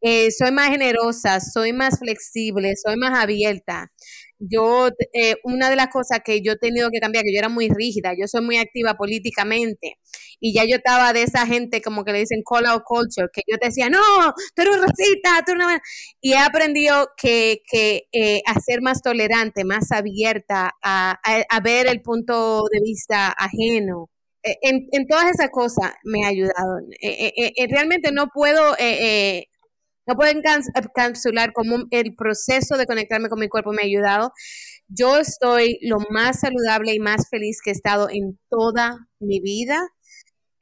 eh, 0.09 0.31
soy 0.31 0.53
más 0.53 0.69
generosa, 0.69 1.41
soy 1.41 1.73
más 1.73 1.99
flexible, 1.99 2.75
soy 2.77 2.95
más 2.97 3.19
abierta. 3.19 3.91
Yo, 4.39 4.89
eh, 5.13 5.35
una 5.43 5.69
de 5.69 5.75
las 5.75 5.89
cosas 5.89 6.21
que 6.25 6.43
yo 6.43 6.53
he 6.53 6.59
tenido 6.59 6.91
que 6.93 7.01
cambiar, 7.01 7.25
que 7.25 7.33
yo 7.33 7.41
era 7.41 7.49
muy 7.49 7.69
rígida, 7.69 8.13
yo 8.17 8.29
soy 8.29 8.43
muy 8.43 8.57
activa 8.57 8.95
políticamente 8.95 9.99
y 10.39 10.55
ya 10.55 10.65
yo 10.65 10.77
estaba 10.77 11.13
de 11.13 11.23
esa 11.23 11.45
gente 11.45 11.83
como 11.83 12.05
que 12.05 12.13
le 12.13 12.21
dicen 12.21 12.45
call 12.49 12.67
out 12.67 12.85
culture, 12.85 13.27
que 13.33 13.43
yo 13.49 13.59
te 13.59 13.67
decía, 13.67 13.89
no, 13.91 13.99
tú 14.55 14.63
eres 14.63 14.77
racista, 14.81 15.43
tú 15.45 15.57
no... 15.57 15.67
Y 16.21 16.35
he 16.35 16.39
aprendido 16.39 17.09
que, 17.17 17.63
que 17.69 18.05
eh, 18.13 18.43
a 18.47 18.61
ser 18.61 18.83
más 18.83 19.03
tolerante, 19.03 19.65
más 19.65 19.91
abierta, 19.91 20.71
a, 20.85 21.19
a, 21.51 21.61
ver 21.61 21.89
el 21.89 22.01
punto 22.03 22.63
de 22.71 22.79
vista 22.81 23.35
ajeno. 23.37 24.09
En, 24.63 24.87
en, 24.93 25.09
todas 25.09 25.33
esas 25.33 25.51
cosas 25.51 25.95
me 26.05 26.25
ha 26.25 26.29
ayudado. 26.29 26.79
realmente 27.69 28.13
no 28.13 28.29
puedo 28.33 28.77
no 30.07 30.15
pueden 30.15 30.39
encapsular 30.39 31.53
como 31.53 31.85
el 31.91 32.15
proceso 32.15 32.77
de 32.77 32.87
conectarme 32.87 33.29
con 33.29 33.41
mi 33.41 33.49
cuerpo 33.49 33.73
me 33.73 33.83
ha 33.83 33.87
ayudado. 33.87 34.33
Yo 34.89 35.19
estoy 35.19 35.79
lo 35.83 35.99
más 36.11 36.41
saludable 36.41 36.95
y 36.95 37.01
más 37.01 37.29
feliz 37.29 37.61
que 37.63 37.71
he 37.71 37.73
estado 37.73 38.09
en 38.11 38.39
toda 38.49 39.09
mi 39.19 39.41
vida. 39.41 39.89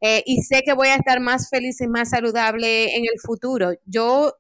Eh, 0.01 0.23
y 0.27 0.43
sé 0.43 0.63
que 0.65 0.75
voy 0.75 0.89
a 0.89 0.97
estar 0.97 1.21
más 1.21 1.49
feliz 1.51 1.81
y 1.81 1.89
más 1.89 2.11
saludable 2.11 2.97
en 2.97 3.03
el 3.05 3.21
futuro. 3.23 3.73
Yo 3.87 4.35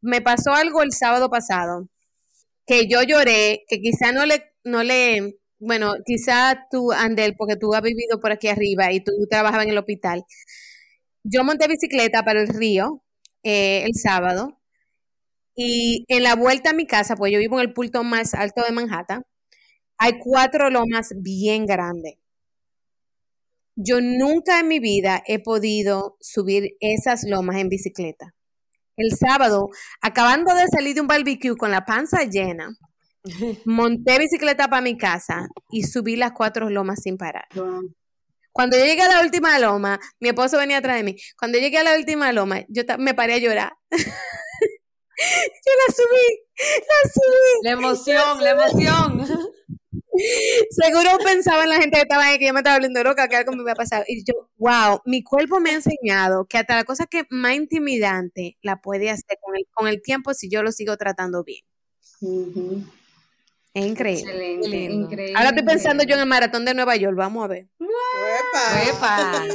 me 0.00 0.20
pasó 0.20 0.52
algo 0.52 0.82
el 0.82 0.92
sábado 0.92 1.30
pasado 1.30 1.88
que 2.66 2.86
yo 2.88 3.02
lloré, 3.02 3.64
que 3.68 3.80
quizá 3.80 4.12
no 4.12 4.26
le, 4.26 4.52
no 4.64 4.82
le, 4.82 5.38
bueno, 5.58 5.94
quizá 6.04 6.66
tú, 6.70 6.92
Andel, 6.92 7.36
porque 7.36 7.56
tú 7.56 7.74
has 7.74 7.82
vivido 7.82 8.20
por 8.20 8.32
aquí 8.32 8.48
arriba 8.48 8.92
y 8.92 9.00
tú 9.00 9.12
trabajabas 9.30 9.66
en 9.66 9.72
el 9.72 9.78
hospital. 9.78 10.24
Yo 11.24 11.44
monté 11.44 11.68
bicicleta 11.68 12.24
para 12.24 12.40
el 12.40 12.48
río 12.48 13.02
eh, 13.48 13.84
el 13.84 13.94
sábado. 13.94 14.60
Y 15.54 16.04
en 16.08 16.24
la 16.24 16.34
vuelta 16.34 16.70
a 16.70 16.74
mi 16.74 16.84
casa, 16.84 17.14
pues 17.14 17.32
yo 17.32 17.38
vivo 17.38 17.60
en 17.60 17.68
el 17.68 17.72
punto 17.72 18.02
más 18.02 18.34
alto 18.34 18.64
de 18.64 18.72
Manhattan, 18.72 19.22
hay 19.98 20.18
cuatro 20.18 20.68
lomas 20.68 21.10
bien 21.16 21.64
grandes. 21.64 22.16
Yo 23.76 24.00
nunca 24.00 24.58
en 24.58 24.66
mi 24.66 24.80
vida 24.80 25.22
he 25.26 25.38
podido 25.38 26.16
subir 26.20 26.76
esas 26.80 27.22
lomas 27.22 27.58
en 27.58 27.68
bicicleta. 27.68 28.34
El 28.96 29.12
sábado, 29.16 29.68
acabando 30.00 30.52
de 30.52 30.66
salir 30.66 30.96
de 30.96 31.02
un 31.02 31.06
barbecue 31.06 31.56
con 31.56 31.70
la 31.70 31.84
panza 31.84 32.24
llena, 32.24 32.76
monté 33.64 34.18
bicicleta 34.18 34.66
para 34.66 34.82
mi 34.82 34.98
casa 34.98 35.46
y 35.70 35.84
subí 35.84 36.16
las 36.16 36.32
cuatro 36.32 36.68
lomas 36.68 37.00
sin 37.00 37.16
parar. 37.16 37.46
Cuando 38.56 38.78
yo 38.78 38.86
llegué 38.86 39.02
a 39.02 39.08
la 39.08 39.20
última 39.20 39.58
loma, 39.58 40.00
mi 40.18 40.30
esposo 40.30 40.56
venía 40.56 40.78
atrás 40.78 40.96
de 40.96 41.04
mí. 41.04 41.14
Cuando 41.38 41.58
llegué 41.58 41.76
a 41.76 41.84
la 41.84 41.94
última 41.94 42.32
loma, 42.32 42.64
yo 42.68 42.84
me 42.98 43.12
paré 43.12 43.34
a 43.34 43.38
llorar. 43.38 43.74
yo 43.90 43.98
la 45.86 45.94
subí, 45.94 46.40
la 46.56 47.10
subí. 47.12 47.64
La 47.64 47.70
emoción, 47.72 48.42
la 48.42 48.50
emoción. 48.52 49.26
Seguro 50.70 51.18
pensaba 51.22 51.64
en 51.64 51.68
la 51.68 51.76
gente 51.76 51.96
que 51.96 52.02
estaba 52.04 52.24
ahí, 52.24 52.38
que 52.38 52.46
yo 52.46 52.54
me 52.54 52.60
estaba 52.60 52.76
volviendo 52.76 53.04
loca, 53.04 53.28
que 53.28 53.36
algo 53.36 53.52
me 53.52 53.60
iba 53.60 53.72
a 53.72 53.76
pasar. 53.76 54.04
Y 54.08 54.24
yo, 54.24 54.48
wow, 54.56 55.02
mi 55.04 55.22
cuerpo 55.22 55.60
me 55.60 55.72
ha 55.72 55.74
enseñado 55.74 56.46
que 56.46 56.56
hasta 56.56 56.76
la 56.76 56.84
cosa 56.84 57.04
que 57.04 57.24
más 57.28 57.56
intimidante 57.56 58.56
la 58.62 58.80
puede 58.80 59.10
hacer 59.10 59.36
con 59.42 59.54
el, 59.54 59.66
con 59.70 59.86
el 59.86 60.00
tiempo 60.00 60.32
si 60.32 60.48
yo 60.48 60.62
lo 60.62 60.72
sigo 60.72 60.96
tratando 60.96 61.44
bien. 61.44 61.62
Es 63.76 63.84
increíble. 63.84 64.56
increíble. 64.56 65.32
Ahora 65.34 65.50
estoy 65.50 65.64
pensando 65.66 66.02
yo 66.02 66.14
en 66.14 66.20
el 66.22 66.26
maratón 66.26 66.64
de 66.64 66.72
Nueva 66.72 66.96
York, 66.96 67.14
vamos 67.14 67.44
a 67.44 67.48
ver. 67.48 67.66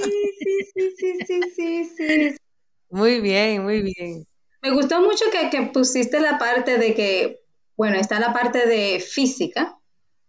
Sí, 0.04 0.92
sí, 0.96 1.18
sí, 1.26 1.42
sí, 1.56 1.86
sí, 1.98 2.36
Muy 2.92 3.20
bien, 3.20 3.64
muy 3.64 3.82
bien. 3.82 4.24
Me 4.62 4.70
gustó 4.74 5.02
mucho 5.02 5.26
que, 5.32 5.50
que, 5.50 5.72
pusiste 5.72 6.20
la 6.20 6.38
parte 6.38 6.78
de 6.78 6.94
que, 6.94 7.40
bueno, 7.76 7.98
está 7.98 8.20
la 8.20 8.32
parte 8.32 8.68
de 8.68 9.00
física, 9.00 9.80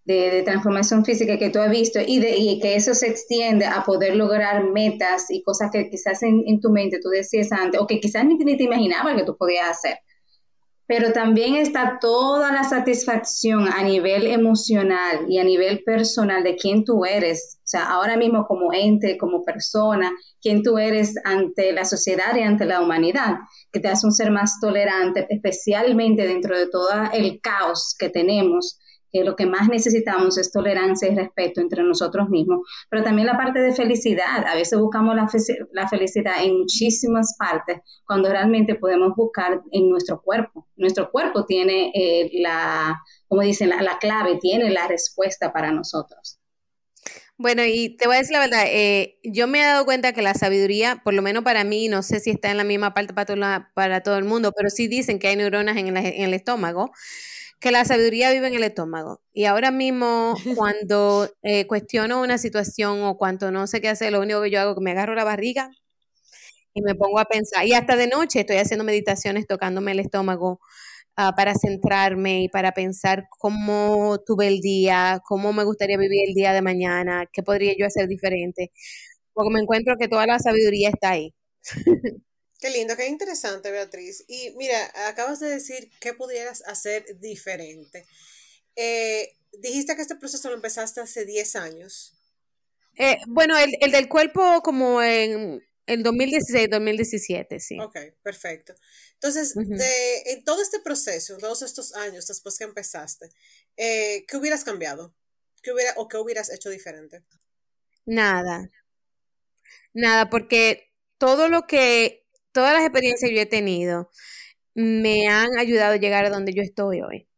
de, 0.07 0.41
transformación 0.43 1.05
física 1.05 1.39
que 1.39 1.51
tú 1.51 1.59
has 1.59 1.71
visto 1.71 2.01
y, 2.01 2.19
de, 2.19 2.35
y 2.39 2.61
que 2.61 2.77
eso 2.77 2.95
se 2.95 3.09
extiende 3.09 3.67
a 3.67 3.85
poder 3.85 4.17
lograr 4.17 4.65
metas 4.71 5.31
y 5.31 5.43
cosas 5.43 5.71
que 5.71 5.91
quizás 5.91 6.23
en, 6.23 6.45
en 6.47 6.63
tu 6.63 6.71
mente 6.71 6.99
tú 6.99 7.11
decías 7.11 7.53
antes 7.53 7.79
o 7.79 7.87
que 7.87 8.01
quizás 8.01 8.25
ni, 8.25 8.37
ni 8.37 8.57
te 8.57 8.65
imaginabas 8.65 9.17
que 9.17 9.25
tú 9.25 9.37
podías 9.37 9.69
hacer 9.69 9.99
pero 10.95 11.11
también 11.11 11.57
está 11.57 11.97
toda 11.99 12.53
la 12.53 12.65
satisfacción 12.65 13.67
a 13.67 13.83
nivel 13.83 14.27
emocional 14.27 15.25
y 15.27 15.39
a 15.39 15.45
nivel 15.45 15.83
personal 15.85 16.43
de 16.45 16.55
quién 16.55 16.85
tú 16.85 17.07
eres, 17.07 17.61
o 17.61 17.67
sea, 17.67 17.89
ahora 17.93 18.19
mismo 18.19 18.45
como 18.47 18.75
ente, 18.75 19.17
como 19.17 19.43
persona, 19.43 20.13
quién 20.43 20.63
tú 20.63 20.77
eres 20.77 21.15
ante 21.25 21.73
la 21.73 21.87
sociedad 21.87 22.37
y 22.37 22.43
ante 22.43 22.67
la 22.67 22.83
humanidad, 22.83 23.37
que 23.73 23.81
te 23.81 23.89
hace 23.89 24.07
un 24.07 24.13
ser 24.13 24.31
más 24.31 24.61
tolerante, 24.61 25.27
especialmente 25.31 26.27
dentro 26.27 26.59
de 26.59 26.69
todo 26.69 26.91
el 27.15 27.41
caos 27.41 27.97
que 27.99 28.11
tenemos 28.11 28.79
que 29.13 29.25
lo 29.25 29.37
que 29.37 29.47
más 29.47 29.69
necesitamos 29.69 30.39
es 30.39 30.51
tolerancia 30.51 31.09
y 31.09 31.15
respeto 31.15 31.61
entre 31.61 31.83
nosotros 31.83 32.29
mismos, 32.29 32.67
pero 32.89 33.03
también 33.03 33.27
la 33.27 33.37
parte 33.37 33.61
de 33.61 33.73
felicidad. 33.73 34.47
A 34.47 34.55
veces 34.55 34.79
buscamos 34.79 35.15
la, 35.15 35.89
felicidad 35.89 36.43
en 36.43 36.59
muchísimas 36.59 37.37
partes, 37.39 37.81
cuando 38.07 38.31
realmente 38.31 38.75
podemos 38.75 39.15
buscar 39.15 39.61
en 39.71 39.89
nuestro 39.91 40.23
cuerpo. 40.23 40.67
Nuestro 40.77 41.11
cuerpo 41.11 41.45
tiene 41.45 41.93
eh, 41.95 42.31
la, 42.41 43.01
como 43.29 43.43
dicen, 43.43 43.69
la, 43.69 43.83
la 43.83 43.99
clave, 43.99 44.39
tiene 44.41 44.71
la 44.71 44.89
respuesta 44.89 45.53
para 45.53 45.71
nosotros. 45.71 46.39
Bueno, 47.43 47.65
y 47.65 47.97
te 47.97 48.07
voy 48.07 48.15
a 48.15 48.19
decir 48.21 48.35
la 48.35 48.39
verdad, 48.39 48.65
eh, 48.69 49.19
yo 49.25 49.49
me 49.49 49.61
he 49.61 49.65
dado 49.65 49.85
cuenta 49.85 50.13
que 50.13 50.23
la 50.23 50.35
sabiduría, 50.35 51.01
por 51.03 51.13
lo 51.13 51.23
menos 51.23 51.43
para 51.43 51.65
mí, 51.65 51.89
no 51.89 52.05
sé 52.05 52.21
si 52.21 52.31
está 52.31 52.53
en 52.53 52.57
la 52.57 52.63
misma 52.63 52.95
parte 52.95 53.15
para 53.15 54.03
todo 54.03 54.17
el 54.17 54.25
mundo, 54.25 54.53
pero 54.57 54.71
sí 54.71 54.87
dicen 54.87 55.19
que 55.19 55.27
hay 55.27 55.35
neuronas 55.35 55.77
en 55.77 55.97
el, 55.97 56.35
estómago, 56.35 56.93
que 57.63 57.71
la 57.71 57.85
sabiduría 57.85 58.31
vive 58.33 58.49
en 58.49 58.55
el 58.55 58.65
estómago. 58.65 59.23
Y 59.33 59.45
ahora 59.47 59.71
mismo, 59.71 60.35
cuando 60.57 61.31
eh, 61.43 61.67
cuestiono 61.67 62.21
una 62.21 62.39
situación 62.39 63.03
o 63.03 63.17
cuando 63.17 63.51
no 63.51 63.67
sé 63.67 63.81
qué 63.81 63.89
hacer, 63.89 64.13
lo 64.13 64.21
único 64.21 64.43
que 64.43 64.51
yo 64.51 64.61
hago 64.61 64.73
es 64.73 64.77
que 64.77 64.85
me 64.85 64.91
agarro 64.93 65.15
la 65.15 65.25
barriga 65.25 65.71
y 66.75 66.83
me 66.83 66.95
pongo 66.95 67.19
a 67.19 67.25
pensar. 67.27 67.67
Y 67.67 67.75
hasta 67.75 67.97
de 67.97 68.09
noche 68.09 68.41
estoy 68.41 68.57
haciendo 68.57 68.85
meditaciones 68.85 69.47
tocándome 69.47 69.93
el 69.93 70.01
estómago 70.01 70.61
Ah, 71.17 71.35
para 71.37 71.55
centrarme 71.55 72.45
y 72.45 72.49
para 72.49 72.73
pensar 72.73 73.27
cómo 73.39 74.19
tuve 74.25 74.49
el 74.49 74.61
día, 74.61 75.21
cómo 75.27 75.53
me 75.53 75.63
gustaría 75.65 75.99
vivir 75.99 76.21
el 76.29 76.35
día 76.35 76.55
de 76.55 76.63
mañana, 76.63 77.27
qué 77.31 77.43
podría 77.43 77.75
yo 77.79 77.85
hacer 77.87 78.09
diferente. 78.09 78.73
Porque 79.35 79.53
me 79.55 79.61
encuentro 79.61 79.97
que 79.99 80.09
toda 80.09 80.27
la 80.27 80.39
sabiduría 80.39 80.91
está 80.91 81.11
ahí. 81.13 81.35
Qué 82.63 82.71
lindo, 82.71 82.97
qué 82.97 83.09
interesante, 83.09 83.73
Beatriz. 83.73 84.25
Y 84.29 84.53
mira, 84.57 84.93
acabas 85.09 85.41
de 85.41 85.49
decir 85.49 85.91
qué 85.99 86.15
pudieras 86.15 86.63
hacer 86.69 87.19
diferente. 87.19 88.07
Eh, 88.77 89.37
dijiste 89.59 89.97
que 89.97 90.03
este 90.03 90.15
proceso 90.15 90.49
lo 90.49 90.55
empezaste 90.55 91.01
hace 91.01 91.25
10 91.25 91.57
años. 91.57 92.15
Eh, 92.97 93.19
bueno, 93.27 93.59
el, 93.59 93.77
el, 93.81 93.91
del 93.91 94.09
cuerpo 94.09 94.63
como 94.63 95.03
en 95.03 95.61
el 95.87 96.05
2016, 96.05 96.71
2017, 96.71 97.59
sí. 97.59 97.81
Ok, 97.81 97.97
perfecto. 98.23 98.75
Entonces, 99.15 99.55
de, 99.57 100.23
en 100.27 100.45
todo 100.45 100.63
este 100.63 100.79
proceso, 100.79 101.37
todos 101.39 101.63
estos 101.63 101.97
años 101.97 102.29
después 102.29 102.57
que 102.59 102.65
empezaste, 102.65 103.29
eh, 103.77 104.25
¿qué 104.29 104.37
hubieras 104.37 104.63
cambiado? 104.63 105.13
¿Qué 105.65 105.73
hubiera, 105.73 105.95
¿O 105.97 106.07
qué 106.07 106.17
hubieras 106.17 106.49
hecho 106.53 106.71
diferente? 106.71 107.25
Nada. 108.07 108.71
Nada, 109.93 110.31
porque 110.31 110.93
todo 111.19 111.49
lo 111.49 111.67
que, 111.67 112.22
todas 112.53 112.75
las 112.75 112.83
experiencias 112.83 113.29
que 113.29 113.37
yo 113.37 113.43
he 113.43 113.47
tenido 113.47 114.11
me 114.75 115.29
han 115.29 115.59
ayudado 115.59 115.95
a 115.95 115.99
llegar 115.99 116.25
a 116.25 116.31
donde 116.31 116.53
yo 116.55 116.63
estoy 116.63 117.03
hoy. 117.03 117.29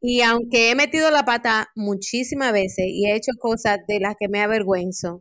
Y 0.00 0.22
aunque 0.22 0.70
he 0.70 0.74
metido 0.74 1.10
la 1.10 1.24
pata 1.24 1.70
muchísimas 1.74 2.52
veces 2.52 2.86
y 2.86 3.06
he 3.06 3.16
hecho 3.16 3.32
cosas 3.38 3.78
de 3.88 3.98
las 4.00 4.14
que 4.18 4.28
me 4.28 4.40
avergüenzo, 4.40 5.20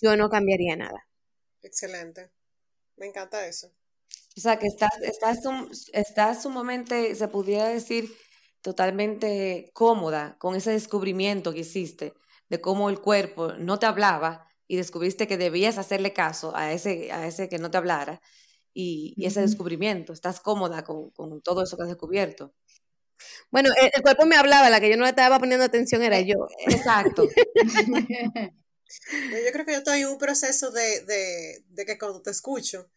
yo 0.00 0.16
no 0.16 0.30
cambiaría 0.30 0.76
nada. 0.76 1.06
Excelente. 1.62 2.30
Me 2.96 3.06
encanta 3.06 3.46
eso. 3.46 3.72
O 4.36 4.40
sea, 4.40 4.58
que 4.58 4.66
estás, 4.66 4.90
estás, 5.02 5.40
estás 5.92 6.42
sumamente, 6.42 7.14
se 7.14 7.28
pudiera 7.28 7.68
decir, 7.68 8.10
totalmente 8.62 9.70
cómoda 9.74 10.36
con 10.38 10.54
ese 10.54 10.70
descubrimiento 10.70 11.52
que 11.52 11.60
hiciste 11.60 12.14
de 12.48 12.60
cómo 12.60 12.90
el 12.90 13.00
cuerpo 13.00 13.54
no 13.54 13.78
te 13.78 13.86
hablaba 13.86 14.49
y 14.70 14.76
descubriste 14.76 15.26
que 15.26 15.36
debías 15.36 15.78
hacerle 15.78 16.12
caso 16.12 16.54
a 16.54 16.72
ese, 16.72 17.10
a 17.10 17.26
ese 17.26 17.48
que 17.48 17.58
no 17.58 17.72
te 17.72 17.78
hablara 17.78 18.22
y, 18.72 19.16
ese 19.26 19.40
descubrimiento. 19.40 20.12
Estás 20.12 20.38
cómoda 20.38 20.84
con, 20.84 21.10
todo 21.42 21.64
eso 21.64 21.76
que 21.76 21.82
has 21.82 21.88
descubierto. 21.88 22.54
Bueno, 23.50 23.70
el, 23.82 24.00
cuerpo 24.00 24.26
me 24.26 24.36
hablaba, 24.36 24.70
la 24.70 24.78
que 24.78 24.88
yo 24.88 24.96
no 24.96 25.02
le 25.02 25.08
estaba 25.08 25.40
poniendo 25.40 25.64
atención 25.64 26.04
era 26.04 26.20
eh, 26.20 26.26
yo. 26.26 26.46
Exacto. 26.68 27.26
Yo 29.12 29.52
creo 29.52 29.64
que 29.64 29.72
yo 29.72 29.78
estoy 29.78 30.00
en 30.00 30.08
un 30.08 30.18
proceso 30.18 30.72
de, 30.72 31.04
de, 31.04 31.64
de 31.68 31.86
que 31.86 31.96
cuando 31.96 32.22
te 32.22 32.32
escucho, 32.32 32.90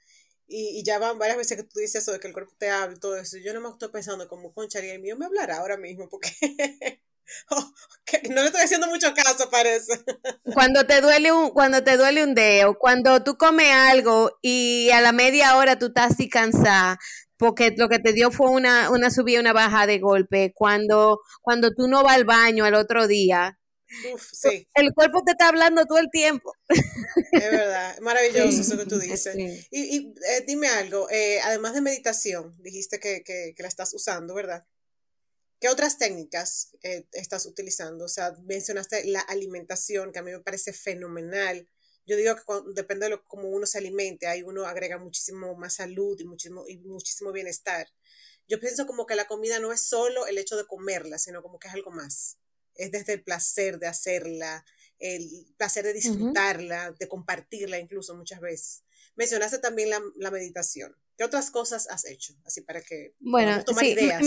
y, 0.47 0.79
y, 0.79 0.83
ya 0.83 0.97
van 0.97 1.19
varias 1.19 1.37
veces 1.37 1.55
que 1.55 1.63
tú 1.63 1.79
dices 1.79 2.01
eso 2.01 2.11
de 2.11 2.19
que 2.19 2.27
el 2.27 2.33
cuerpo 2.33 2.55
te 2.57 2.71
habla 2.71 2.95
y 2.95 2.99
todo 2.99 3.15
eso, 3.15 3.37
yo 3.37 3.53
no 3.53 3.61
me 3.61 3.69
estoy 3.69 3.89
pensando 3.89 4.27
como, 4.27 4.53
concharía, 4.53 4.95
el 4.95 5.01
mío 5.01 5.15
me 5.17 5.25
hablará 5.25 5.57
ahora 5.57 5.77
mismo, 5.77 6.09
porque 6.11 6.31
oh, 7.49 7.73
no 8.29 8.41
le 8.41 8.47
estoy 8.47 8.61
haciendo 8.61 8.87
mucho 8.87 9.13
caso, 9.13 9.49
parece. 9.49 9.93
Cuando 10.53 10.85
te 10.85 11.01
duele 11.01 11.31
un, 11.31 11.51
cuando 11.51 11.83
te 11.83 11.97
duele 11.97 12.23
un 12.23 12.35
dedo, 12.35 12.77
cuando 12.77 13.23
tú 13.23 13.37
comes 13.37 13.71
algo 13.71 14.37
y 14.41 14.89
a 14.91 15.01
la 15.01 15.11
media 15.11 15.57
hora 15.57 15.79
tú 15.79 15.87
estás 15.87 16.13
así 16.13 16.29
cansada, 16.29 16.99
porque 17.37 17.73
lo 17.77 17.89
que 17.89 17.99
te 17.99 18.13
dio 18.13 18.31
fue 18.31 18.49
una, 18.49 18.89
una 18.89 19.09
subida, 19.09 19.39
una 19.39 19.53
baja 19.53 19.87
de 19.87 19.99
golpe, 19.99 20.53
cuando, 20.53 21.21
cuando 21.41 21.71
tú 21.71 21.87
no 21.87 22.03
vas 22.03 22.15
al 22.15 22.25
baño 22.25 22.65
al 22.65 22.75
otro 22.75 23.07
día, 23.07 23.57
el 24.73 24.93
cuerpo 24.93 25.23
te 25.23 25.31
está 25.31 25.49
hablando 25.49 25.85
todo 25.85 25.99
el 25.99 26.09
tiempo. 26.11 26.53
Es 26.67 27.51
verdad, 27.51 27.97
maravilloso 27.99 28.61
eso 28.61 28.77
que 28.77 28.85
tú 28.85 28.99
dices. 28.99 29.35
Y, 29.71 30.13
eh, 30.29 30.43
dime 30.47 30.67
algo, 30.67 31.09
eh, 31.09 31.39
además 31.43 31.73
de 31.73 31.81
meditación, 31.81 32.55
dijiste 32.61 32.99
que, 32.99 33.23
que, 33.23 33.53
la 33.57 33.67
estás 33.67 33.93
usando, 33.93 34.33
¿verdad? 34.33 34.65
¿Qué 35.63 35.69
otras 35.69 35.97
técnicas 35.97 36.75
eh, 36.83 37.07
estás 37.13 37.45
utilizando? 37.45 38.03
O 38.03 38.09
sea, 38.09 38.33
mencionaste 38.43 39.05
la 39.05 39.21
alimentación, 39.21 40.11
que 40.11 40.19
a 40.19 40.21
mí 40.21 40.29
me 40.29 40.41
parece 40.41 40.73
fenomenal. 40.73 41.69
Yo 42.05 42.17
digo 42.17 42.35
que 42.35 42.43
depende 42.75 43.05
de 43.05 43.11
lo, 43.11 43.25
cómo 43.27 43.47
uno 43.47 43.65
se 43.65 43.77
alimente, 43.77 44.27
ahí 44.27 44.43
uno 44.43 44.65
agrega 44.65 44.97
muchísimo 44.97 45.55
más 45.55 45.75
salud 45.75 46.19
y 46.19 46.25
muchísimo, 46.25 46.65
y 46.67 46.79
muchísimo 46.79 47.31
bienestar. 47.31 47.87
Yo 48.49 48.59
pienso 48.59 48.85
como 48.85 49.05
que 49.05 49.15
la 49.15 49.25
comida 49.25 49.59
no 49.59 49.71
es 49.71 49.87
solo 49.87 50.27
el 50.27 50.37
hecho 50.37 50.57
de 50.57 50.67
comerla, 50.67 51.17
sino 51.17 51.41
como 51.41 51.59
que 51.59 51.69
es 51.69 51.73
algo 51.73 51.91
más 51.91 52.39
es 52.75 52.91
desde 52.91 53.13
el 53.13 53.23
placer 53.23 53.79
de 53.79 53.87
hacerla, 53.87 54.65
el 54.99 55.29
placer 55.57 55.85
de 55.85 55.93
disfrutarla, 55.93 56.91
de 56.97 57.07
compartirla 57.07 57.79
incluso 57.79 58.15
muchas 58.15 58.39
veces. 58.39 58.83
Mencionaste 59.15 59.59
también 59.59 59.89
la, 59.89 60.31
meditación. 60.31 60.95
¿Qué 61.17 61.23
otras 61.23 61.51
cosas 61.51 61.87
has 61.89 62.09
hecho? 62.09 62.33
Así 62.45 62.61
para 62.61 62.81
que 62.81 63.13
bueno, 63.19 63.63
tomar 63.63 63.85
ideas. 63.85 64.25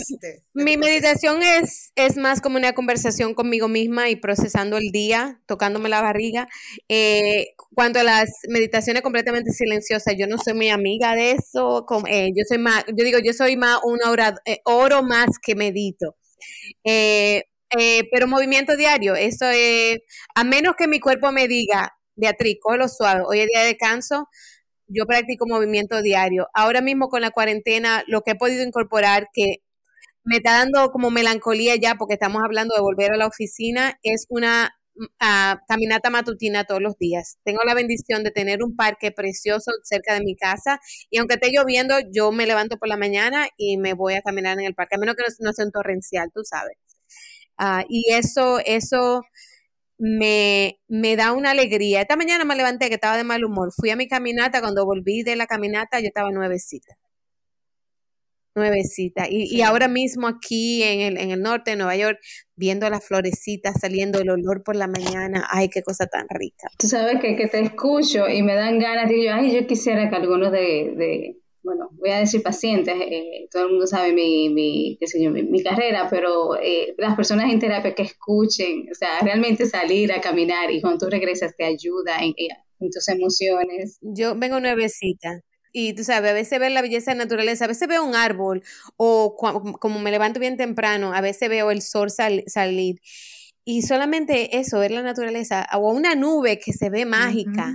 mi 0.55 0.77
meditación 0.77 1.43
es, 1.43 1.91
es 1.97 2.17
más 2.17 2.41
como 2.41 2.57
una 2.57 2.75
conversación 2.75 3.35
conmigo 3.35 3.67
misma 3.67 4.09
y 4.09 4.17
procesando 4.17 4.77
el 4.77 4.91
día, 4.93 5.41
tocándome 5.47 5.89
la 5.89 6.01
barriga. 6.01 6.49
Eh, 6.89 7.55
cuando 7.75 8.03
las 8.05 8.31
meditaciones 8.49 9.03
completamente 9.03 9.51
silenciosas, 9.51 10.15
yo 10.17 10.29
no 10.29 10.39
soy 10.39 10.55
muy 10.55 10.69
amiga 10.69 11.15
de 11.15 11.33
eso. 11.33 11.85
Eh, 12.09 12.31
yo 12.37 12.45
soy 12.49 12.59
más, 12.59 12.85
yo 12.87 13.05
digo, 13.05 13.19
yo 13.19 13.33
soy 13.33 13.57
más 13.57 13.81
una 13.83 14.11
hora, 14.11 14.37
eh, 14.45 14.61
oro 14.65 15.03
más 15.03 15.27
que 15.43 15.57
medito. 15.57 16.17
Eh, 16.85 17.45
pero 18.13 18.29
movimiento 18.29 18.77
diario, 18.77 19.17
eso 19.17 19.47
es, 19.51 19.99
a 20.35 20.45
menos 20.45 20.77
que 20.77 20.87
mi 20.87 21.01
cuerpo 21.01 21.33
me 21.33 21.49
diga, 21.49 21.93
Beatriz, 22.15 22.59
lo 22.79 22.89
suave, 22.89 23.23
hoy 23.27 23.41
es 23.41 23.47
día 23.49 23.61
de 23.61 23.67
descanso, 23.67 24.29
yo 24.89 25.07
practico 25.07 25.47
movimiento 25.47 26.03
diario. 26.03 26.49
Ahora 26.55 26.81
mismo 26.81 27.09
con 27.09 27.21
la 27.23 27.31
cuarentena, 27.31 28.05
lo 28.07 28.23
que 28.23 28.33
he 28.33 28.35
podido 28.37 28.63
incorporar, 28.65 29.29
que 29.33 29.57
me 30.25 30.39
está 30.39 30.59
dando 30.59 30.91
como 30.91 31.11
melancolía 31.11 31.77
ya, 31.77 31.97
porque 31.97 32.15
estamos 32.15 32.43
hablando 32.45 32.75
de 32.75 32.81
volver 32.83 33.13
a 33.13 33.17
la 33.17 33.27
oficina, 33.27 33.99
es 34.03 34.27
una 34.29 34.77
mm, 34.97 35.07
caminata 35.69 36.11
matutina 36.11 36.65
todos 36.65 36.83
los 36.83 36.99
días. 36.99 37.39
Tengo 37.45 37.63
la 37.65 37.75
bendición 37.75 38.25
de 38.25 38.31
tener 38.33 38.63
un 38.63 38.77
parque 38.77 39.13
precioso 39.13 39.73
cerca 39.85 40.15
de 40.15 40.23
mi 40.23 40.37
casa 40.37 40.81
y 41.11 41.19
aunque 41.19 41.35
esté 41.35 41.51
lloviendo, 41.53 41.97
yo 42.13 42.33
me 42.33 42.47
levanto 42.47 42.79
por 42.79 42.89
la 42.89 42.97
mañana 42.97 43.49
y 43.57 43.79
me 43.79 43.95
voy 43.95 44.15
a 44.15 44.23
caminar 44.23 44.59
en 44.59 44.67
el 44.67 44.75
parque, 44.75 44.97
a 44.97 44.99
menos 44.99 45.17
que 45.17 45.25
no 45.41 45.53
sea 45.53 45.65
un 45.67 45.73
torrencial, 45.73 46.31
tú 46.35 46.43
sabes. 46.45 46.77
Ah, 47.59 47.85
y 47.89 48.13
eso, 48.13 48.61
eso 48.65 49.23
me, 49.99 50.79
me, 50.89 51.17
da 51.17 51.33
una 51.33 51.51
alegría. 51.51 52.03
Esta 52.03 52.17
mañana 52.17 52.45
me 52.45 52.57
levanté 52.57 52.89
que 52.89 52.95
estaba 52.95 53.17
de 53.17 53.25
mal 53.25 53.45
humor. 53.45 53.71
Fui 53.75 53.91
a 53.91 53.97
mi 53.97 54.09
caminata, 54.09 54.61
cuando 54.61 54.85
volví 54.85 55.23
de 55.23 55.37
la 55.37 55.47
caminata 55.47 56.01
yo 56.01 56.07
estaba 56.07 56.31
nuevecita. 56.31 56.97
Nuevecita. 58.55 59.29
Y, 59.29 59.55
y 59.55 59.63
ahora 59.63 59.87
mismo 59.87 60.29
aquí 60.29 60.83
en 60.83 61.01
el, 61.01 61.19
en 61.19 61.31
el 61.31 61.43
norte 61.43 61.73
de 61.73 61.77
Nueva 61.77 61.97
York, 61.97 62.19
viendo 62.55 62.89
las 62.89 63.05
florecitas, 63.05 63.75
saliendo 63.81 64.19
el 64.19 64.31
olor 64.31 64.63
por 64.63 64.77
la 64.77 64.87
mañana, 64.87 65.47
ay, 65.51 65.69
qué 65.69 65.83
cosa 65.83 66.07
tan 66.07 66.27
rica. 66.31 66.69
Tú 66.79 66.89
sabes 66.89 67.21
que, 67.21 67.37
que 67.37 67.49
te 67.49 67.61
escucho 67.61 68.29
y 68.29 68.43
me 68.43 68.55
dan 68.55 68.79
ganas, 68.79 69.11
de 69.11 69.25
yo, 69.25 69.35
ay, 69.35 69.55
yo 69.55 69.67
quisiera 69.67 70.09
que 70.09 70.17
algunos 70.17 70.53
de 70.53 71.37
bueno, 71.67 71.91
voy 71.95 72.11
a 72.11 72.21
decir 72.21 72.45
pacientes, 72.45 72.95
eh, 72.97 73.49
todo 73.51 73.65
el 73.65 73.71
mundo 73.71 73.89
sabe 73.89 74.13
mi, 74.13 74.49
mi, 74.51 74.97
qué 75.01 75.09
sé 75.09 75.21
yo, 75.21 75.33
mi, 75.33 75.63
carrera, 75.65 76.07
pero 76.09 76.57
eh, 76.57 76.95
las 76.97 77.17
personas 77.17 77.53
en 77.53 77.59
terapia 77.59 77.93
que 77.93 78.03
escuchen, 78.03 78.87
o 78.91 78.95
sea, 78.95 79.19
realmente 79.21 79.67
salir 79.67 80.13
a 80.13 80.21
caminar 80.21 80.71
y 80.71 80.81
cuando 80.81 81.05
tú 81.05 81.11
regresas 81.11 81.57
te 81.57 81.65
ayuda 81.65 82.21
en, 82.21 82.35
tus 82.93 83.09
emociones. 83.09 83.99
Yo 84.01 84.37
vengo 84.37 84.61
nuevecita. 84.61 85.41
Y 85.73 85.95
tú 85.95 86.05
sabes, 86.05 86.31
a 86.31 86.35
veces 86.35 86.61
veo 86.61 86.71
la 86.71 86.83
belleza 86.83 87.11
de 87.11 87.19
la 87.19 87.25
naturaleza, 87.25 87.65
a 87.65 87.69
veces 87.69 87.89
veo 87.89 88.05
un 88.05 88.15
árbol 88.15 88.63
o 88.97 89.35
como 89.37 89.99
me 89.99 90.11
levanto 90.11 90.39
bien 90.39 90.57
temprano, 90.57 91.13
a 91.13 91.21
veces 91.21 91.49
veo 91.49 91.71
el 91.73 91.83
sol 91.83 92.11
salir. 92.11 93.01
Y 93.65 93.83
solamente 93.83 94.57
eso, 94.59 94.79
ver 94.79 94.93
la 94.93 95.03
naturaleza 95.03 95.67
o 95.75 95.93
una 95.93 96.15
nube 96.15 96.61
que 96.61 96.73
se 96.73 96.91
ve 96.91 97.05
mágica, 97.05 97.75